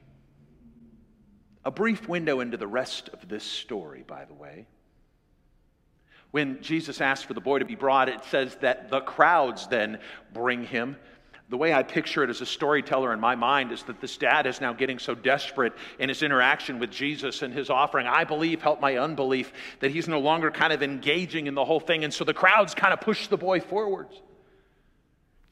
A 1.65 1.71
brief 1.71 2.07
window 2.07 2.39
into 2.39 2.57
the 2.57 2.67
rest 2.67 3.09
of 3.09 3.27
this 3.27 3.43
story, 3.43 4.03
by 4.07 4.25
the 4.25 4.35
way. 4.35 4.67
When 6.29 6.61
Jesus 6.61 7.01
asked 7.01 7.25
for 7.25 7.33
the 7.33 7.41
boy 7.41 7.59
to 7.59 7.65
be 7.65 7.75
brought, 7.75 8.07
it 8.07 8.23
says 8.25 8.55
that 8.57 8.89
the 8.91 9.01
crowds 9.01 9.67
then 9.67 9.99
bring 10.33 10.63
him. 10.63 10.95
The 11.49 11.57
way 11.57 11.73
I 11.73 11.81
picture 11.83 12.23
it 12.23 12.29
as 12.29 12.41
a 12.41 12.45
storyteller 12.45 13.13
in 13.13 13.19
my 13.19 13.35
mind 13.35 13.71
is 13.71 13.83
that 13.83 14.01
this 14.01 14.17
dad 14.17 14.45
is 14.45 14.61
now 14.61 14.73
getting 14.73 14.99
so 14.99 15.15
desperate 15.15 15.73
in 15.99 16.09
his 16.09 16.23
interaction 16.23 16.79
with 16.79 16.91
Jesus 16.91 17.41
and 17.41 17.53
his 17.53 17.69
offering, 17.69 18.07
I 18.07 18.25
believe, 18.25 18.61
help 18.61 18.81
my 18.81 18.97
unbelief, 18.97 19.53
that 19.79 19.91
he's 19.91 20.07
no 20.07 20.19
longer 20.19 20.51
kind 20.51 20.73
of 20.73 20.83
engaging 20.83 21.47
in 21.47 21.55
the 21.55 21.65
whole 21.65 21.79
thing. 21.79 22.03
And 22.03 22.13
so 22.13 22.23
the 22.23 22.33
crowds 22.33 22.75
kind 22.75 22.93
of 22.93 23.01
push 23.01 23.27
the 23.27 23.37
boy 23.37 23.59
forwards. 23.59 24.21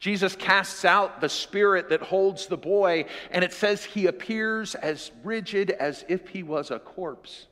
Jesus 0.04 0.36
casts 0.36 0.84
out 0.84 1.22
the 1.22 1.30
spirit 1.30 1.88
that 1.88 2.02
holds 2.02 2.46
the 2.46 2.58
boy, 2.58 3.06
and 3.30 3.42
it 3.42 3.54
says 3.54 3.82
he 3.82 4.06
appears 4.06 4.74
as 4.74 5.10
rigid 5.22 5.70
as 5.70 6.04
if 6.10 6.28
he 6.28 6.42
was 6.42 6.70
a 6.70 6.78
corpse. 6.78 7.46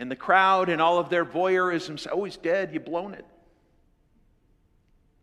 And 0.00 0.10
the 0.10 0.16
crowd, 0.16 0.68
and 0.68 0.82
all 0.82 0.98
of 0.98 1.10
their 1.10 1.24
voyeurism, 1.24 1.96
say, 1.96 2.10
Oh, 2.12 2.24
he's 2.24 2.36
dead, 2.36 2.70
you've 2.72 2.84
blown 2.84 3.14
it. 3.14 3.24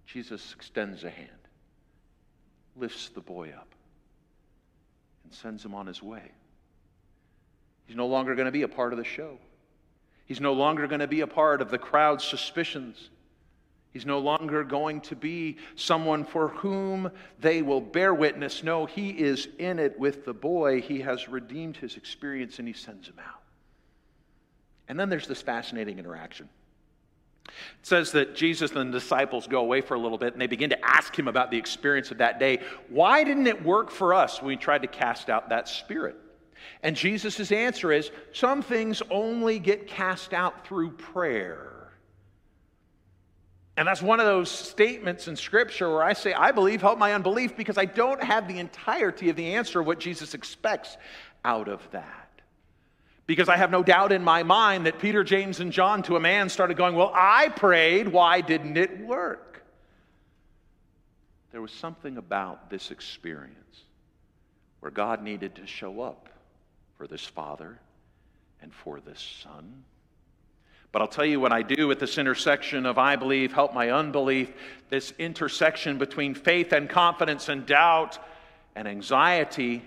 Jesus 0.06 0.54
extends 0.56 1.04
a 1.04 1.10
hand, 1.10 1.28
lifts 2.78 3.10
the 3.10 3.20
boy 3.20 3.50
up, 3.50 3.76
and 5.26 5.34
sends 5.34 5.66
him 5.66 5.76
on 5.76 5.86
his 5.86 6.02
way. 6.02 6.32
He's 7.88 7.98
no 7.98 8.08
longer 8.08 8.36
going 8.36 8.46
to 8.46 8.54
be 8.54 8.62
a 8.62 8.70
part 8.70 8.94
of 8.94 8.98
the 8.98 9.04
show. 9.04 9.38
He's 10.28 10.40
no 10.40 10.54
longer 10.54 10.88
going 10.88 11.02
to 11.02 11.08
be 11.08 11.20
a 11.20 11.28
part 11.28 11.62
of 11.62 11.70
the 11.70 11.78
crowd's 11.78 12.24
suspicions. 12.24 13.10
He's 13.96 14.06
no 14.06 14.20
longer 14.20 14.66
going 14.66 15.00
to 15.02 15.16
be 15.16 15.56
someone 15.76 16.26
for 16.26 16.50
whom 16.50 17.10
they 17.40 17.62
will 17.62 17.80
bear 17.80 18.14
witness. 18.14 18.62
No, 18.62 18.86
he 18.86 19.12
is 19.12 19.48
in 19.58 19.80
it 19.80 19.98
with 19.98 20.26
the 20.26 20.34
boy. 20.34 20.82
He 20.82 21.00
has 21.00 21.30
redeemed 21.30 21.78
his 21.78 21.96
experience 21.96 22.60
and 22.60 22.68
he 22.68 22.74
sends 22.74 23.08
him 23.08 23.16
out. 23.26 23.42
And 24.90 25.00
then 25.00 25.08
there's 25.08 25.28
this 25.28 25.42
fascinating 25.42 25.98
interaction. 25.98 26.50
It 27.48 27.54
says 27.84 28.12
that 28.12 28.36
Jesus 28.36 28.72
and 28.72 28.94
the 28.94 29.00
disciples 29.00 29.48
go 29.48 29.62
away 29.62 29.80
for 29.80 29.94
a 29.94 30.00
little 30.00 30.18
bit 30.18 30.34
and 30.34 30.42
they 30.42 30.48
begin 30.48 30.72
to 30.72 30.86
ask 30.86 31.18
him 31.18 31.30
about 31.30 31.50
the 31.50 31.58
experience 31.58 32.12
of 32.12 32.18
that 32.18 32.38
day. 32.38 32.60
Why 32.90 33.24
didn't 33.24 33.48
it 33.48 33.64
work 33.64 33.92
for 33.92 34.14
us 34.14 34.42
when 34.42 34.50
we 34.50 34.58
tried 34.58 34.82
to 34.82 34.90
cast 34.90 35.30
out 35.30 35.48
that 35.48 35.70
spirit? 35.70 36.18
And 36.84 36.98
Jesus' 36.98 37.50
answer 37.50 37.94
is 37.94 38.12
some 38.34 38.62
things 38.62 39.02
only 39.10 39.58
get 39.58 39.88
cast 39.88 40.34
out 40.34 40.68
through 40.68 40.92
prayer. 40.98 41.75
And 43.78 43.88
that's 43.88 44.02
one 44.02 44.20
of 44.20 44.26
those 44.26 44.50
statements 44.50 45.28
in 45.28 45.36
Scripture 45.36 45.90
where 45.90 46.04
I 46.04 46.14
say, 46.14 46.34
I 46.34 46.52
believe, 46.52 46.82
help 46.82 46.98
my 46.98 47.14
unbelief, 47.14 47.58
because 47.58 47.78
I 47.78 47.86
don't 47.86 48.24
have 48.24 48.48
the 48.48 48.60
entirety 48.60 49.30
of 49.30 49.36
the 49.36 49.56
answer 49.56 49.82
of 49.82 49.88
what 49.88 50.00
Jesus 50.00 50.34
expects 50.34 50.96
out 51.44 51.68
of 51.68 51.82
that. 51.92 52.30
Because 53.28 53.50
I 53.50 53.58
have 53.58 53.72
no 53.72 53.84
doubt 53.84 54.12
in 54.12 54.24
my 54.24 54.44
mind 54.44 54.86
that 54.86 55.00
Peter, 55.00 55.24
James, 55.24 55.60
and 55.60 55.72
John, 55.72 56.04
to 56.04 56.16
a 56.16 56.20
man, 56.20 56.48
started 56.48 56.78
going, 56.78 56.96
Well, 56.96 57.12
I 57.14 57.50
prayed. 57.50 58.08
Why 58.08 58.42
didn't 58.42 58.78
it 58.78 59.00
work? 59.00 59.64
There 61.52 61.62
was 61.62 61.72
something 61.72 62.18
about 62.18 62.70
this 62.70 62.92
experience 62.92 63.56
where 64.80 64.92
God 64.92 65.24
needed 65.24 65.56
to 65.56 65.66
show 65.66 66.02
up 66.02 66.30
for 66.98 67.08
this 67.08 67.26
father 67.26 67.80
and 68.62 68.74
for 68.74 69.00
this 69.00 69.20
son. 69.42 69.84
But 70.96 71.02
I'll 71.02 71.10
tell 71.10 71.26
you 71.26 71.42
what 71.42 71.52
I 71.52 71.62
do 71.62 71.92
at 71.92 72.00
this 72.00 72.18
intersection 72.18 72.86
of 72.86 72.98
I 72.98 73.18
believe, 73.18 73.52
help 73.52 73.74
my 73.74 73.92
unbelief, 73.92 74.54
this 74.88 75.12
intersection 75.20 75.98
between 75.98 76.34
faith 76.34 76.72
and 76.72 76.90
confidence 76.90 77.50
and 77.50 77.66
doubt 77.66 78.18
and 78.78 78.88
anxiety 78.88 79.82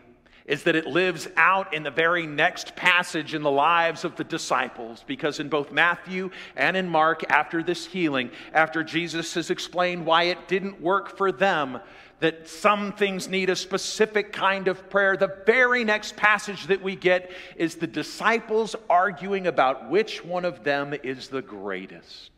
is 0.49 0.65
that 0.65 0.75
it 0.75 0.87
lives 0.87 1.29
out 1.37 1.73
in 1.75 1.85
the 1.85 1.91
very 1.91 2.27
next 2.27 2.75
passage 2.75 3.35
in 3.35 3.43
the 3.43 3.51
lives 3.51 4.03
of 4.05 4.17
the 4.17 4.25
disciples. 4.25 5.05
Because 5.07 5.39
in 5.39 5.49
both 5.49 5.71
Matthew 5.71 6.31
and 6.57 6.77
in 6.77 6.89
Mark, 6.89 7.23
after 7.31 7.63
this 7.63 7.87
healing, 7.87 8.31
after 8.55 8.83
Jesus 8.83 9.35
has 9.35 9.51
explained 9.51 10.07
why 10.07 10.25
it 10.25 10.49
didn't 10.49 10.81
work 10.81 11.17
for 11.17 11.31
them, 11.31 11.79
that 12.21 12.49
some 12.49 12.93
things 12.93 13.29
need 13.29 13.51
a 13.51 13.55
specific 13.55 14.33
kind 14.33 14.67
of 14.67 14.91
prayer, 14.91 15.17
the 15.17 15.37
very 15.47 15.85
next 15.85 16.17
passage 16.17 16.67
that 16.67 16.83
we 16.83 16.97
get 16.97 17.31
is 17.55 17.77
the 17.77 17.87
disciples 17.87 18.75
arguing 18.91 19.47
about 19.47 19.89
which 19.89 20.25
one 20.25 20.45
of 20.45 20.65
them 20.65 20.95
is 21.05 21.29
the 21.29 21.43
greatest. 21.43 22.31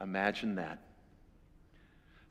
Imagine 0.00 0.56
that. 0.56 0.78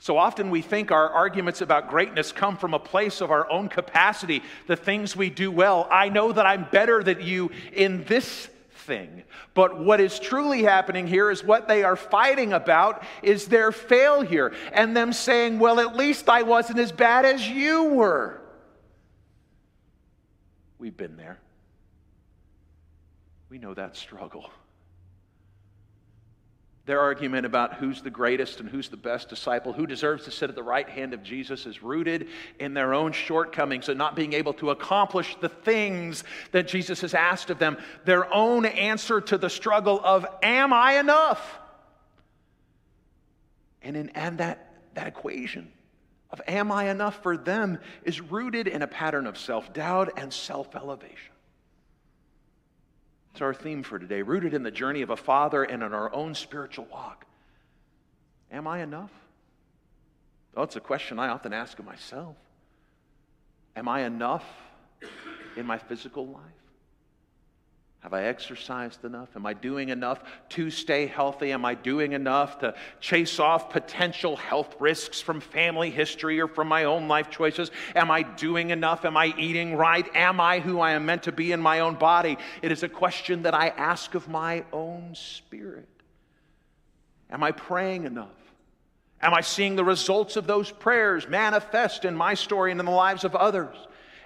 So 0.05 0.19
often 0.19 0.51
we 0.51 0.61
think 0.61 0.91
our 0.91 1.09
arguments 1.09 1.61
about 1.61 1.89
greatness 1.89 2.31
come 2.31 2.57
from 2.57 2.75
a 2.75 2.79
place 2.79 3.21
of 3.21 3.31
our 3.31 3.49
own 3.49 3.69
capacity, 3.69 4.43
the 4.67 4.75
things 4.75 5.15
we 5.15 5.31
do 5.31 5.49
well. 5.49 5.87
I 5.91 6.09
know 6.09 6.31
that 6.31 6.45
I'm 6.45 6.67
better 6.71 7.01
than 7.01 7.21
you 7.21 7.49
in 7.73 8.03
this 8.03 8.47
thing. 8.71 9.23
But 9.55 9.83
what 9.83 9.99
is 9.99 10.19
truly 10.19 10.61
happening 10.61 11.07
here 11.07 11.31
is 11.31 11.43
what 11.43 11.67
they 11.67 11.83
are 11.83 11.95
fighting 11.95 12.53
about 12.53 13.01
is 13.23 13.47
their 13.47 13.71
failure 13.71 14.53
and 14.71 14.95
them 14.95 15.11
saying, 15.11 15.57
well, 15.57 15.79
at 15.79 15.95
least 15.95 16.29
I 16.29 16.43
wasn't 16.43 16.77
as 16.77 16.91
bad 16.91 17.25
as 17.25 17.49
you 17.49 17.85
were. 17.85 18.39
We've 20.77 20.95
been 20.95 21.17
there. 21.17 21.39
We 23.49 23.57
know 23.57 23.73
that 23.73 23.97
struggle. 23.97 24.51
Their 26.85 26.99
argument 26.99 27.47
about 27.47 27.75
who's 27.75 28.03
the 28.03 28.11
greatest 28.11 28.59
and 28.59 28.69
who's 28.69 28.89
the 28.89 28.97
best 28.97 29.27
disciple, 29.27 29.73
who 29.73 29.87
deserves 29.87 30.25
to 30.25 30.31
sit 30.31 30.49
at 30.49 30.55
the 30.55 30.61
right 30.61 30.87
hand 30.87 31.13
of 31.13 31.23
Jesus, 31.23 31.65
is 31.65 31.81
rooted 31.81 32.27
in 32.59 32.75
their 32.75 32.93
own 32.93 33.11
shortcomings 33.11 33.89
and 33.89 33.97
not 33.97 34.15
being 34.15 34.33
able 34.33 34.53
to 34.53 34.69
accomplish 34.69 35.35
the 35.41 35.49
things 35.49 36.23
that 36.51 36.67
Jesus 36.67 37.01
has 37.01 37.15
asked 37.15 37.49
of 37.49 37.57
them. 37.57 37.77
Their 38.05 38.31
own 38.31 38.65
answer 38.65 39.19
to 39.19 39.37
the 39.37 39.49
struggle 39.49 39.99
of, 40.03 40.27
Am 40.43 40.73
I 40.73 40.99
enough? 40.99 41.59
And, 43.81 43.97
in, 43.97 44.09
and 44.09 44.37
that, 44.37 44.71
that 44.93 45.07
equation 45.07 45.71
of, 46.29 46.39
Am 46.47 46.71
I 46.71 46.89
enough 46.91 47.23
for 47.23 47.35
them 47.35 47.79
is 48.03 48.21
rooted 48.21 48.67
in 48.67 48.83
a 48.83 48.87
pattern 48.87 49.25
of 49.25 49.39
self 49.39 49.73
doubt 49.73 50.13
and 50.17 50.31
self 50.31 50.75
elevation. 50.75 51.34
It's 53.35 53.41
our 53.41 53.53
theme 53.53 53.83
for 53.83 53.99
today, 53.99 54.21
rooted 54.21 54.53
in 54.53 54.63
the 54.63 54.71
journey 54.71 55.01
of 55.01 55.09
a 55.09 55.17
father 55.17 55.65
and 55.65 55.83
in 55.83 55.93
our 55.93 56.13
own 56.13 56.35
spiritual 56.35 56.85
walk. 56.85 57.25
Am 58.49 58.65
I 58.65 58.81
enough? 58.81 59.11
Well, 60.53 60.63
a 60.77 60.79
question 60.79 61.19
I 61.19 61.27
often 61.27 61.51
ask 61.51 61.77
of 61.77 61.83
myself. 61.83 62.37
Am 63.75 63.89
I 63.89 64.03
enough 64.03 64.45
in 65.57 65.65
my 65.65 65.77
physical 65.77 66.25
life? 66.25 66.43
Have 68.05 68.13
I 68.13 68.25
exercised 68.25 69.03
enough? 69.03 69.29
Am 69.35 69.47
I 69.47 69.53
doing 69.53 69.89
enough 69.89 70.21
to 70.49 70.69
stay 70.69 71.07
healthy? 71.07 71.51
Am 71.51 71.65
I 71.65 71.73
doing 71.73 72.11
enough 72.11 72.59
to 72.59 72.75
chase 72.99 73.39
off 73.39 73.71
potential 73.71 74.35
health 74.35 74.75
risks 74.79 75.21
from 75.21 75.41
family 75.41 75.89
history 75.89 76.39
or 76.39 76.47
from 76.47 76.67
my 76.67 76.83
own 76.83 77.07
life 77.07 77.31
choices? 77.31 77.71
Am 77.95 78.11
I 78.11 78.21
doing 78.21 78.69
enough? 78.69 79.05
Am 79.05 79.17
I 79.17 79.33
eating 79.39 79.75
right? 79.75 80.07
Am 80.13 80.39
I 80.39 80.59
who 80.59 80.79
I 80.79 80.91
am 80.91 81.07
meant 81.07 81.23
to 81.23 81.31
be 81.31 81.51
in 81.51 81.59
my 81.59 81.79
own 81.79 81.95
body? 81.95 82.37
It 82.61 82.71
is 82.71 82.83
a 82.83 82.89
question 82.89 83.41
that 83.41 83.55
I 83.55 83.69
ask 83.69 84.13
of 84.13 84.29
my 84.29 84.65
own 84.71 85.15
spirit. 85.15 85.89
Am 87.31 87.41
I 87.41 87.53
praying 87.53 88.03
enough? 88.03 88.37
Am 89.19 89.33
I 89.33 89.41
seeing 89.41 89.75
the 89.75 89.83
results 89.83 90.35
of 90.35 90.45
those 90.45 90.69
prayers 90.69 91.27
manifest 91.27 92.05
in 92.05 92.15
my 92.15 92.35
story 92.35 92.69
and 92.69 92.79
in 92.79 92.85
the 92.85 92.91
lives 92.91 93.23
of 93.23 93.35
others? 93.35 93.75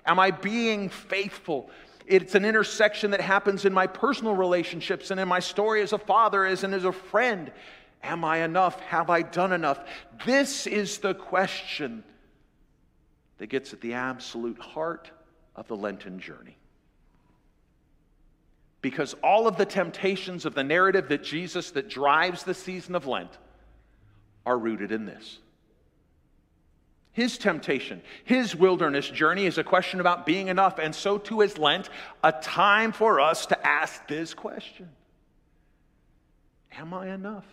Am 0.05 0.19
I 0.19 0.31
being 0.31 0.89
faithful? 0.89 1.69
It's 2.09 2.33
an 2.33 2.43
intersection 2.43 3.11
that 3.11 3.21
happens 3.21 3.65
in 3.65 3.71
my 3.71 3.85
personal 3.85 4.35
relationships 4.35 5.11
and 5.11 5.19
in 5.19 5.27
my 5.27 5.39
story 5.39 5.83
as 5.83 5.93
a 5.93 5.99
father, 5.99 6.43
as 6.43 6.63
and 6.63 6.73
as 6.73 6.83
a 6.83 6.91
friend. 6.91 7.51
Am 8.01 8.25
I 8.25 8.37
enough? 8.37 8.79
Have 8.79 9.11
I 9.11 9.21
done 9.21 9.53
enough? 9.53 9.79
This 10.25 10.65
is 10.65 10.97
the 10.97 11.13
question 11.13 12.03
that 13.37 13.47
gets 13.47 13.73
at 13.73 13.81
the 13.81 13.93
absolute 13.93 14.57
heart 14.57 15.11
of 15.55 15.67
the 15.67 15.75
Lenten 15.77 16.19
journey. 16.19 16.57
Because 18.81 19.13
all 19.21 19.47
of 19.47 19.57
the 19.57 19.65
temptations 19.65 20.45
of 20.45 20.55
the 20.55 20.63
narrative 20.63 21.09
that 21.09 21.23
Jesus 21.23 21.69
that 21.71 21.89
drives 21.89 22.41
the 22.41 22.55
season 22.55 22.95
of 22.95 23.05
Lent 23.05 23.37
are 24.47 24.57
rooted 24.57 24.91
in 24.91 25.05
this. 25.05 25.37
His 27.19 27.37
temptation, 27.37 28.01
his 28.23 28.55
wilderness 28.55 29.09
journey 29.09 29.45
is 29.45 29.57
a 29.57 29.63
question 29.65 29.99
about 29.99 30.25
being 30.25 30.47
enough, 30.47 30.79
and 30.79 30.95
so 30.95 31.17
too 31.17 31.41
is 31.41 31.57
Lent, 31.57 31.89
a 32.23 32.31
time 32.31 32.93
for 32.93 33.19
us 33.19 33.45
to 33.47 33.67
ask 33.67 34.07
this 34.07 34.33
question 34.33 34.87
Am 36.71 36.93
I 36.93 37.13
enough? 37.13 37.43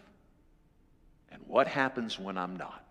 And 1.32 1.42
what 1.48 1.66
happens 1.66 2.16
when 2.16 2.38
I'm 2.38 2.54
not? 2.54 2.85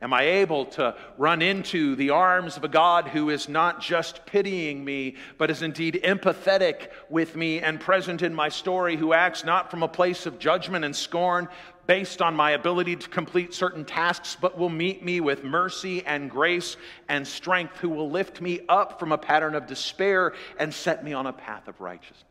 Am 0.00 0.14
I 0.14 0.22
able 0.22 0.64
to 0.66 0.94
run 1.16 1.42
into 1.42 1.96
the 1.96 2.10
arms 2.10 2.56
of 2.56 2.62
a 2.62 2.68
God 2.68 3.08
who 3.08 3.30
is 3.30 3.48
not 3.48 3.80
just 3.80 4.24
pitying 4.26 4.84
me, 4.84 5.16
but 5.38 5.50
is 5.50 5.62
indeed 5.62 6.00
empathetic 6.04 6.90
with 7.10 7.34
me 7.34 7.60
and 7.60 7.80
present 7.80 8.22
in 8.22 8.32
my 8.32 8.48
story, 8.48 8.94
who 8.94 9.12
acts 9.12 9.44
not 9.44 9.72
from 9.72 9.82
a 9.82 9.88
place 9.88 10.24
of 10.24 10.38
judgment 10.38 10.84
and 10.84 10.94
scorn, 10.94 11.48
based 11.88 12.22
on 12.22 12.36
my 12.36 12.52
ability 12.52 12.94
to 12.94 13.08
complete 13.08 13.52
certain 13.52 13.84
tasks, 13.84 14.36
but 14.40 14.56
will 14.56 14.68
meet 14.68 15.04
me 15.04 15.20
with 15.20 15.42
mercy 15.42 16.06
and 16.06 16.30
grace 16.30 16.76
and 17.08 17.26
strength, 17.26 17.78
who 17.78 17.88
will 17.88 18.08
lift 18.08 18.40
me 18.40 18.60
up 18.68 19.00
from 19.00 19.10
a 19.10 19.18
pattern 19.18 19.56
of 19.56 19.66
despair 19.66 20.32
and 20.60 20.72
set 20.72 21.02
me 21.02 21.12
on 21.12 21.26
a 21.26 21.32
path 21.32 21.66
of 21.66 21.80
righteousness? 21.80 22.24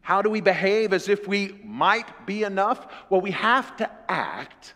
How 0.00 0.22
do 0.22 0.30
we 0.30 0.40
behave 0.40 0.94
as 0.94 1.08
if 1.08 1.28
we 1.28 1.60
might 1.62 2.26
be 2.26 2.44
enough? 2.44 2.86
Well, 3.10 3.20
we 3.20 3.32
have 3.32 3.76
to 3.76 3.90
act 4.08 4.72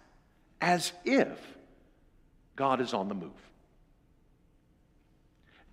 as 0.60 0.92
if 1.04 1.38
God 2.54 2.80
is 2.80 2.94
on 2.94 3.08
the 3.08 3.14
move. 3.14 3.30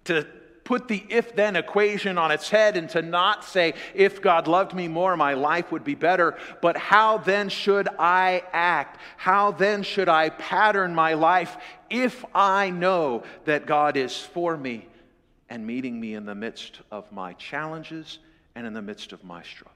To 0.05 0.27
put 0.63 0.87
the 0.87 1.03
if 1.09 1.35
then 1.35 1.55
equation 1.55 2.17
on 2.17 2.31
its 2.31 2.49
head 2.49 2.77
and 2.77 2.89
to 2.89 3.01
not 3.01 3.43
say, 3.43 3.73
if 3.93 4.21
God 4.21 4.47
loved 4.47 4.73
me 4.73 4.87
more, 4.87 5.15
my 5.17 5.33
life 5.33 5.71
would 5.71 5.83
be 5.83 5.95
better, 5.95 6.37
but 6.61 6.77
how 6.77 7.17
then 7.17 7.49
should 7.49 7.87
I 7.99 8.43
act? 8.51 8.99
How 9.17 9.51
then 9.51 9.83
should 9.83 10.09
I 10.09 10.29
pattern 10.29 10.95
my 10.95 11.13
life 11.13 11.57
if 11.89 12.23
I 12.33 12.69
know 12.69 13.23
that 13.45 13.65
God 13.65 13.97
is 13.97 14.17
for 14.17 14.57
me 14.57 14.87
and 15.49 15.65
meeting 15.65 15.99
me 15.99 16.13
in 16.15 16.25
the 16.25 16.35
midst 16.35 16.79
of 16.91 17.11
my 17.11 17.33
challenges 17.33 18.19
and 18.55 18.65
in 18.65 18.73
the 18.73 18.81
midst 18.81 19.11
of 19.13 19.23
my 19.23 19.43
struggles? 19.43 19.73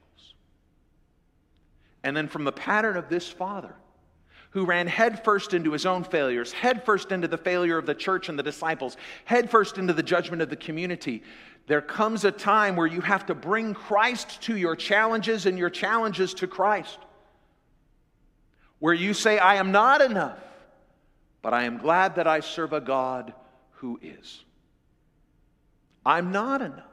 And 2.04 2.16
then 2.16 2.28
from 2.28 2.46
the 2.46 2.52
pattern 2.52 2.96
of 2.96 3.10
this 3.10 3.28
father, 3.28 3.76
who 4.52 4.66
ran 4.66 4.88
headfirst 4.88 5.54
into 5.54 5.72
his 5.72 5.86
own 5.86 6.04
failures, 6.04 6.52
headfirst 6.52 7.12
into 7.12 7.28
the 7.28 7.38
failure 7.38 7.78
of 7.78 7.86
the 7.86 7.96
church 7.96 8.30
and 8.30 8.40
the 8.40 8.44
disciples, 8.44 8.98
headfirst 9.26 9.78
into 9.78 9.94
the 9.94 10.04
judgment 10.04 10.42
of 10.42 10.50
the 10.50 10.56
community. 10.56 11.24
There 11.68 11.82
comes 11.82 12.24
a 12.24 12.32
time 12.32 12.76
where 12.76 12.88
you 12.88 13.02
have 13.02 13.26
to 13.26 13.36
bring 13.36 13.74
Christ 13.74 14.42
to 14.44 14.56
your 14.56 14.76
challenges 14.76 15.46
and 15.46 15.58
your 15.58 15.70
challenges 15.70 16.34
to 16.36 16.48
Christ. 16.48 16.98
Where 18.80 18.94
you 18.94 19.14
say, 19.14 19.38
I 19.38 19.56
am 19.56 19.72
not 19.72 20.02
enough, 20.02 20.40
but 21.42 21.54
I 21.54 21.64
am 21.64 21.78
glad 21.78 22.16
that 22.16 22.28
I 22.28 22.40
serve 22.40 22.74
a 22.74 22.82
God 22.82 23.34
who 23.72 24.00
is. 24.02 24.44
I'm 26.06 26.32
not 26.32 26.62
enough. 26.62 26.84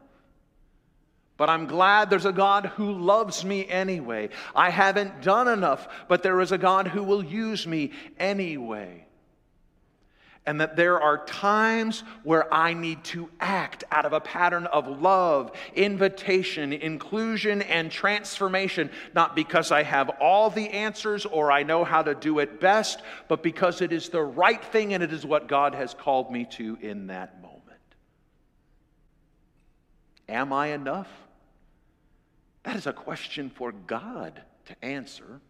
But 1.37 1.51
I'm 1.51 1.67
glad 1.67 2.11
there's 2.11 2.27
a 2.27 2.33
God 2.33 2.67
who 2.77 2.93
loves 2.93 3.45
me 3.45 3.67
anyway. 3.67 4.29
I 4.55 4.71
haven't 4.71 5.23
done 5.23 5.49
enough, 5.49 5.89
but 6.09 6.23
there 6.23 6.41
is 6.41 6.53
a 6.53 6.59
God 6.59 6.87
who 6.87 7.03
will 7.03 7.25
use 7.25 7.67
me 7.67 7.91
anyway. 8.19 9.07
And 10.47 10.61
that 10.61 10.77
there 10.77 11.01
are 11.01 11.25
times 11.25 12.05
where 12.23 12.53
I 12.53 12.75
need 12.75 13.03
to 13.05 13.31
act 13.41 13.83
out 13.91 14.05
of 14.05 14.13
a 14.13 14.21
pattern 14.21 14.67
of 14.67 14.87
love, 15.01 15.51
invitation, 15.75 16.73
inclusion, 16.73 17.63
and 17.63 17.91
transformation, 17.91 18.91
not 19.15 19.35
because 19.35 19.73
I 19.73 19.83
have 19.83 20.11
all 20.21 20.51
the 20.51 20.69
answers 20.69 21.25
or 21.25 21.51
I 21.51 21.63
know 21.63 21.83
how 21.83 22.03
to 22.03 22.15
do 22.15 22.41
it 22.41 22.61
best, 22.61 23.01
but 23.27 23.43
because 23.43 23.81
it 23.81 23.91
is 23.91 24.11
the 24.11 24.23
right 24.23 24.63
thing 24.63 24.93
and 24.93 25.03
it 25.03 25.15
is 25.15 25.25
what 25.25 25.49
God 25.49 25.75
has 25.75 25.95
called 25.95 26.31
me 26.31 26.47
to 26.51 26.79
in 26.81 27.07
that 27.07 27.41
moment. 27.41 27.63
Am 30.29 30.53
I 30.53 30.69
enough? 30.69 31.09
That 32.65 32.77
is 32.77 32.87
a 32.87 32.93
question 32.93 33.51
for 33.51 33.73
God 33.73 34.43
to 34.67 34.85
answer. 34.85 35.41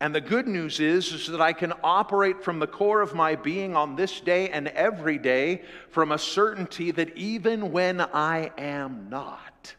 And 0.00 0.14
the 0.14 0.20
good 0.20 0.46
news 0.46 0.80
is, 0.80 1.12
is 1.12 1.28
that 1.28 1.40
I 1.40 1.52
can 1.52 1.72
operate 1.82 2.42
from 2.42 2.58
the 2.58 2.66
core 2.66 3.00
of 3.00 3.14
my 3.14 3.36
being 3.36 3.76
on 3.76 3.96
this 3.96 4.20
day 4.20 4.50
and 4.50 4.68
every 4.68 5.18
day 5.18 5.62
from 5.90 6.12
a 6.12 6.18
certainty 6.18 6.90
that 6.90 7.16
even 7.16 7.72
when 7.72 8.00
I 8.00 8.50
am 8.58 9.08
not, 9.08 9.74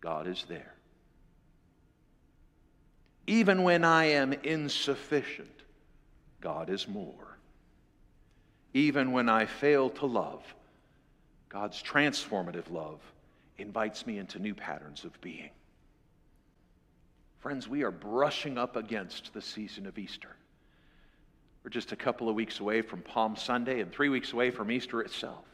God 0.00 0.28
is 0.28 0.46
there. 0.48 0.74
Even 3.26 3.64
when 3.64 3.84
I 3.84 4.04
am 4.06 4.32
insufficient, 4.32 5.62
God 6.40 6.70
is 6.70 6.86
more. 6.86 7.38
Even 8.72 9.12
when 9.12 9.28
I 9.28 9.46
fail 9.46 9.90
to 9.90 10.06
love, 10.06 10.42
God's 11.48 11.82
transformative 11.82 12.70
love 12.70 13.00
invites 13.58 14.06
me 14.06 14.18
into 14.18 14.38
new 14.38 14.54
patterns 14.54 15.04
of 15.04 15.20
being. 15.20 15.50
Friends, 17.38 17.68
we 17.68 17.82
are 17.82 17.90
brushing 17.90 18.56
up 18.58 18.76
against 18.76 19.32
the 19.34 19.42
season 19.42 19.86
of 19.86 19.98
Easter. 19.98 20.36
We're 21.62 21.70
just 21.70 21.92
a 21.92 21.96
couple 21.96 22.28
of 22.28 22.34
weeks 22.34 22.60
away 22.60 22.82
from 22.82 23.02
Palm 23.02 23.36
Sunday 23.36 23.80
and 23.80 23.92
three 23.92 24.08
weeks 24.08 24.32
away 24.32 24.50
from 24.50 24.70
Easter 24.70 25.00
itself. 25.00 25.44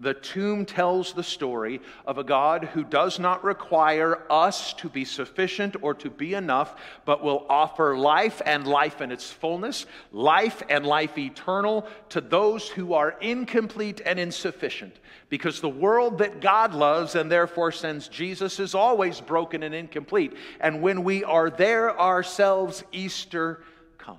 The 0.00 0.14
tomb 0.14 0.66
tells 0.66 1.12
the 1.12 1.22
story 1.22 1.80
of 2.04 2.18
a 2.18 2.24
God 2.24 2.64
who 2.64 2.82
does 2.82 3.20
not 3.20 3.44
require 3.44 4.22
us 4.28 4.72
to 4.74 4.88
be 4.88 5.04
sufficient 5.04 5.76
or 5.82 5.94
to 5.94 6.10
be 6.10 6.34
enough, 6.34 6.74
but 7.04 7.22
will 7.22 7.46
offer 7.48 7.96
life 7.96 8.42
and 8.44 8.66
life 8.66 9.00
in 9.00 9.12
its 9.12 9.30
fullness, 9.30 9.86
life 10.10 10.64
and 10.68 10.84
life 10.84 11.16
eternal 11.16 11.86
to 12.08 12.20
those 12.20 12.68
who 12.68 12.94
are 12.94 13.14
incomplete 13.20 14.00
and 14.04 14.18
insufficient. 14.18 14.98
Because 15.28 15.60
the 15.60 15.68
world 15.68 16.18
that 16.18 16.40
God 16.40 16.74
loves 16.74 17.14
and 17.14 17.30
therefore 17.30 17.70
sends 17.70 18.08
Jesus 18.08 18.58
is 18.58 18.74
always 18.74 19.20
broken 19.20 19.62
and 19.62 19.76
incomplete. 19.76 20.34
And 20.60 20.82
when 20.82 21.04
we 21.04 21.22
are 21.22 21.50
there 21.50 21.98
ourselves, 21.98 22.82
Easter 22.90 23.62
comes. 23.96 24.18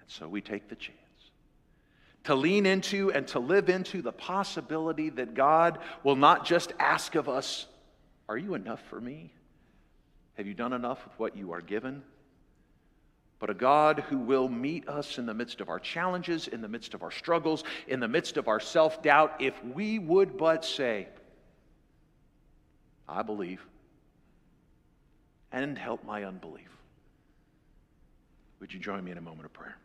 And 0.00 0.08
so 0.08 0.26
we 0.26 0.40
take 0.40 0.70
the 0.70 0.76
chance 0.76 0.96
to 2.24 2.34
lean 2.34 2.66
into 2.66 3.10
and 3.12 3.26
to 3.28 3.38
live 3.38 3.68
into 3.68 4.02
the 4.02 4.12
possibility 4.12 5.10
that 5.10 5.34
God 5.34 5.78
will 6.02 6.16
not 6.16 6.44
just 6.44 6.72
ask 6.78 7.14
of 7.14 7.28
us, 7.28 7.66
Are 8.28 8.36
you 8.36 8.54
enough 8.54 8.82
for 8.90 9.00
me? 9.00 9.32
Have 10.34 10.46
you 10.46 10.54
done 10.54 10.72
enough 10.72 11.04
with 11.04 11.18
what 11.18 11.36
you 11.36 11.52
are 11.52 11.60
given? 11.60 12.02
But 13.38 13.50
a 13.50 13.54
God 13.54 14.04
who 14.08 14.18
will 14.18 14.48
meet 14.48 14.88
us 14.88 15.18
in 15.18 15.26
the 15.26 15.34
midst 15.34 15.60
of 15.60 15.68
our 15.68 15.78
challenges, 15.78 16.48
in 16.48 16.60
the 16.60 16.68
midst 16.68 16.94
of 16.94 17.02
our 17.02 17.10
struggles, 17.10 17.62
in 17.86 18.00
the 18.00 18.08
midst 18.08 18.36
of 18.36 18.48
our 18.48 18.60
self 18.60 19.02
doubt, 19.02 19.34
if 19.40 19.54
we 19.64 19.98
would 19.98 20.36
but 20.36 20.64
say, 20.64 21.08
I 23.08 23.22
believe, 23.22 23.64
and 25.52 25.78
help 25.78 26.04
my 26.04 26.24
unbelief. 26.24 26.68
Would 28.60 28.72
you 28.72 28.80
join 28.80 29.04
me 29.04 29.12
in 29.12 29.18
a 29.18 29.22
moment 29.22 29.46
of 29.46 29.52
prayer? 29.52 29.76